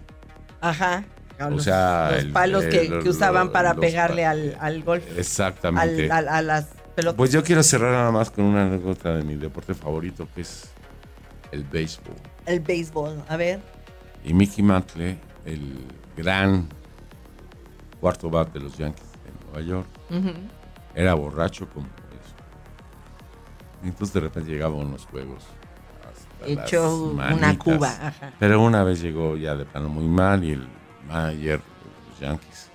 Ajá. 0.60 1.04
O 1.46 1.50
los, 1.50 1.64
sea, 1.64 2.10
los 2.22 2.24
palos 2.32 2.64
que, 2.64 2.80
el- 2.86 3.02
que 3.02 3.08
usaban 3.08 3.50
para 3.50 3.70
los 3.74 3.80
pegarle 3.80 4.26
al, 4.26 4.56
al 4.60 4.82
golf, 4.82 5.04
Exactamente. 5.16 6.10
al- 6.10 6.28
al- 6.28 6.28
a 6.28 6.42
las 6.42 6.66
pelotas. 6.94 7.16
Pues 7.16 7.32
yo 7.32 7.42
quiero 7.42 7.62
cerrar 7.62 7.92
nada 7.92 8.10
más 8.10 8.30
con 8.30 8.44
una 8.44 8.66
anécdota 8.66 9.14
de 9.16 9.22
mi 9.24 9.36
deporte 9.36 9.74
favorito, 9.74 10.28
que 10.34 10.42
es 10.42 10.70
el 11.52 11.64
béisbol. 11.64 12.14
el 12.46 12.60
béisbol. 12.60 13.22
A 13.28 13.36
ver. 13.36 13.60
Y 14.24 14.34
Mickey 14.34 14.62
Mantle, 14.62 15.18
el 15.44 15.78
gran 16.16 16.68
cuarto 18.00 18.28
bat 18.30 18.52
de 18.52 18.60
los 18.60 18.76
Yankees 18.76 19.06
de 19.24 19.44
Nueva 19.46 19.60
York, 19.66 19.86
era 20.94 21.14
borracho 21.14 21.68
como 21.70 21.86
eso. 21.86 22.34
Entonces 23.82 24.12
de 24.12 24.20
repente 24.20 24.50
llegaban 24.50 24.80
unos 24.86 25.06
juegos. 25.06 25.44
las 26.46 26.72
una 27.32 27.58
cuba. 27.58 27.88
Ajá. 28.00 28.32
Pero 28.38 28.60
una 28.62 28.82
vez 28.84 29.00
llegó 29.02 29.36
ya 29.36 29.54
de 29.54 29.64
plano 29.64 29.88
muy 29.88 30.06
mal 30.06 30.42
y 30.44 30.52
el 30.52 30.66
manager 31.06 31.58
de 31.58 32.10
los 32.10 32.20
Yankees, 32.20 32.70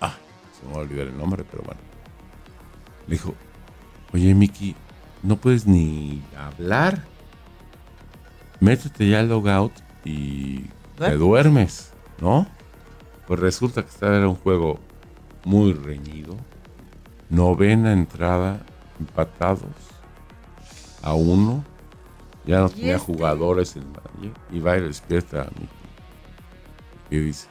ah, 0.00 0.14
se 0.58 0.66
me 0.66 0.72
va 0.72 0.78
a 0.78 0.82
olvidar 0.82 1.06
el 1.08 1.16
nombre, 1.16 1.44
pero 1.50 1.62
bueno, 1.62 1.80
le 3.06 3.12
dijo, 3.14 3.34
oye 4.12 4.34
Mickey, 4.34 4.74
no 5.22 5.36
puedes 5.36 5.66
ni 5.66 6.22
hablar, 6.36 7.04
métete 8.60 9.08
ya 9.08 9.20
al 9.20 9.28
logout 9.28 9.72
y 10.04 10.64
te 10.98 11.16
duermes, 11.16 11.92
¿no? 12.20 12.46
Pues 13.26 13.40
resulta 13.40 13.82
que 13.82 13.88
estaba 13.88 14.16
era 14.16 14.28
un 14.28 14.34
juego 14.36 14.80
muy 15.44 15.72
reñido, 15.72 16.36
novena 17.28 17.92
entrada, 17.92 18.60
empatados 18.98 19.62
a 21.02 21.14
uno, 21.14 21.64
ya 22.44 22.60
no 22.60 22.66
¿Y 22.66 22.70
tenía 22.70 22.96
este? 22.96 23.06
jugadores 23.06 23.76
el 23.76 23.86
manager, 23.86 24.32
y 24.50 24.58
va 24.60 24.76
y 24.76 24.80
despierta 24.82 25.42
a 25.42 25.44
Mickey. 25.44 25.68
Y 27.10 27.18
dice, 27.18 27.48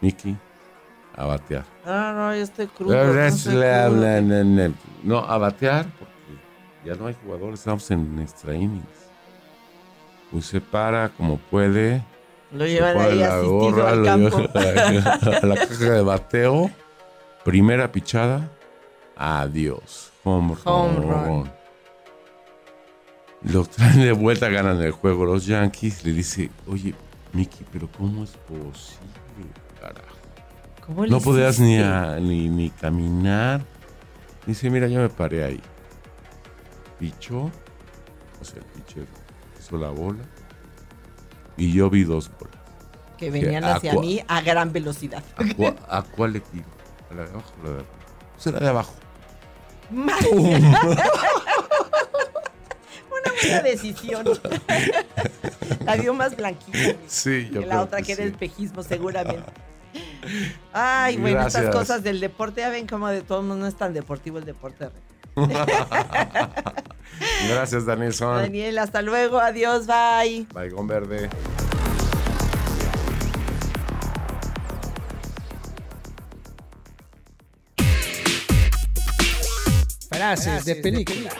Mickey, 0.00 0.36
a 1.16 1.24
batear. 1.24 1.64
No, 1.84 2.12
no, 2.12 2.34
crudo. 2.68 2.94
No, 2.94 3.12
no 5.02 5.18
a 5.18 5.38
batear, 5.38 5.86
porque 5.98 6.12
ya 6.84 6.94
no 6.94 7.06
hay 7.06 7.16
jugadores, 7.24 7.60
estamos 7.60 7.90
en 7.90 8.18
extra 8.20 8.54
innings. 8.54 8.84
Pues 10.30 10.46
se 10.46 10.60
para 10.60 11.08
como 11.10 11.38
puede, 11.38 12.02
Lo 12.52 12.66
llevan 12.66 12.96
ahí 12.98 13.18
la 13.18 13.34
asistido 13.38 13.52
gorra, 13.58 13.90
al 13.90 13.98
lo 13.98 14.04
campo. 14.04 14.38
lleva 14.90 15.12
a 15.42 15.46
la 15.46 15.54
caja 15.56 15.90
de 15.92 16.02
bateo, 16.02 16.70
primera 17.44 17.90
pichada, 17.92 18.50
adiós, 19.16 20.12
home, 20.24 20.54
Home 20.64 20.96
run. 20.96 21.08
run. 21.26 21.52
Lo 23.42 23.64
traen 23.64 24.00
de 24.00 24.12
vuelta, 24.12 24.48
ganan 24.48 24.80
el 24.82 24.90
juego 24.90 25.24
los 25.24 25.46
Yankees, 25.46 26.04
le 26.04 26.12
dice, 26.12 26.50
oye, 26.66 26.94
Mickey, 27.32 27.64
pero 27.72 27.88
¿cómo 27.96 28.24
es 28.24 28.30
posible? 28.30 28.96
¿Cómo 30.86 31.04
le 31.04 31.10
No 31.10 31.20
podías 31.20 31.58
ni, 31.58 31.78
a- 31.78 32.16
ni, 32.20 32.48
ni 32.48 32.70
caminar. 32.70 33.64
Dice, 34.46 34.70
mira, 34.70 34.86
yo 34.88 35.00
me 35.00 35.08
paré 35.08 35.44
ahí. 35.44 35.60
Pichó, 36.98 37.50
o 38.40 38.44
sea, 38.44 38.58
el 38.58 38.64
pitcher 38.66 39.06
hizo 39.58 39.76
la 39.76 39.90
bola. 39.90 40.22
Y 41.56 41.72
yo 41.72 41.90
vi 41.90 42.04
dos 42.04 42.30
bolas. 42.38 42.56
Que 43.18 43.30
venían 43.30 43.64
que 43.64 43.70
hacia 43.70 43.94
mí 43.94 44.22
a 44.28 44.40
gran 44.42 44.72
velocidad. 44.72 45.22
¿A, 45.36 45.42
cua- 45.42 45.76
a 45.88 46.02
cuál 46.02 46.34
le 46.34 46.40
tiro? 46.40 46.66
¿A 47.10 47.14
la 47.14 47.24
de 47.24 47.30
abajo 47.30 47.52
o 47.60 47.62
la 47.64 47.70
de 47.70 47.76
arriba? 47.76 47.90
Pues 48.34 48.46
era 48.46 48.58
de 48.60 48.68
abajo. 48.68 48.94
Una 53.10 53.32
buena 53.42 53.62
decisión. 53.62 54.24
la 55.84 55.96
vio 55.96 56.14
más 56.14 56.36
blanquita. 56.36 56.78
Sí, 57.06 57.48
yo 57.52 57.60
que 57.60 57.66
la 57.66 57.74
creo 57.74 57.82
otra 57.84 57.98
que 57.98 58.04
que 58.04 58.12
era 58.12 58.22
sí. 58.24 58.28
espejismo, 58.28 58.82
seguramente. 58.82 59.44
Ay, 60.72 61.16
bueno, 61.16 61.40
estas 61.40 61.62
Gracias. 61.62 61.74
cosas 61.74 62.02
del 62.02 62.20
deporte, 62.20 62.60
ya 62.60 62.70
ven 62.70 62.86
como 62.86 63.08
de 63.08 63.22
todo 63.22 63.42
mundo 63.42 63.56
no 63.56 63.66
es 63.66 63.76
tan 63.76 63.94
deportivo 63.94 64.38
el 64.38 64.44
deporte. 64.44 64.88
Gracias, 67.48 67.86
Danielson. 67.86 68.36
Daniel, 68.36 68.78
hasta 68.78 69.02
luego, 69.02 69.38
adiós, 69.38 69.86
bye. 69.86 70.46
Baigón 70.52 70.86
verde. 70.86 71.28
Frases 80.10 80.64
de 80.64 80.76
película. 80.76 81.30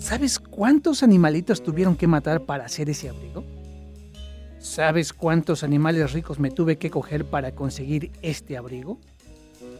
¿Sabes 0.00 0.38
cuántos 0.58 1.04
animalitos 1.04 1.62
tuvieron 1.62 1.94
que 1.94 2.08
matar 2.08 2.40
para 2.40 2.64
hacer 2.64 2.90
ese 2.90 3.08
abrigo? 3.08 3.44
¿Sabes 4.58 5.12
cuántos 5.12 5.62
animales 5.62 6.12
ricos 6.12 6.40
me 6.40 6.50
tuve 6.50 6.78
que 6.78 6.90
coger 6.90 7.24
para 7.24 7.54
conseguir 7.54 8.10
este 8.22 8.56
abrigo? 8.56 8.98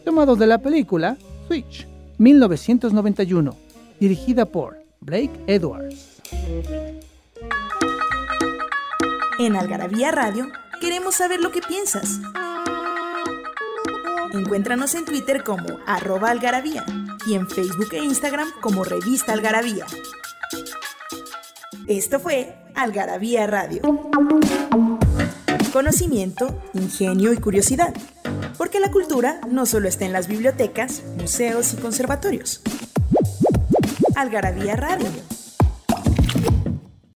Tomado 0.05 0.37
de 0.37 0.47
la 0.47 0.59
película 0.59 1.17
Switch, 1.47 1.85
1991, 2.17 3.57
dirigida 3.99 4.45
por 4.45 4.77
Blake 5.01 5.33
Edwards. 5.47 6.21
En 9.37 9.57
Algarabía 9.57 10.11
Radio 10.11 10.47
queremos 10.79 11.15
saber 11.15 11.41
lo 11.41 11.51
que 11.51 11.59
piensas. 11.59 12.21
Encuéntranos 14.31 14.95
en 14.95 15.03
Twitter 15.03 15.43
como 15.43 15.79
arroba 15.85 16.29
algarabía 16.29 16.85
y 17.27 17.33
en 17.33 17.49
Facebook 17.49 17.89
e 17.91 17.97
Instagram 17.97 18.47
como 18.61 18.85
revista 18.85 19.33
algarabía. 19.33 19.85
Esto 21.89 22.19
fue 22.19 22.53
Algarabía 22.75 23.47
Radio. 23.47 23.81
Conocimiento, 25.73 26.61
ingenio 26.75 27.33
y 27.33 27.37
curiosidad. 27.37 27.95
Porque 28.59 28.79
la 28.79 28.91
cultura 28.91 29.41
no 29.49 29.65
solo 29.65 29.87
está 29.87 30.05
en 30.05 30.13
las 30.13 30.27
bibliotecas, 30.27 31.01
museos 31.17 31.73
y 31.73 31.77
conservatorios. 31.77 32.61
Algarabía 34.15 34.75
Radio 34.75 35.07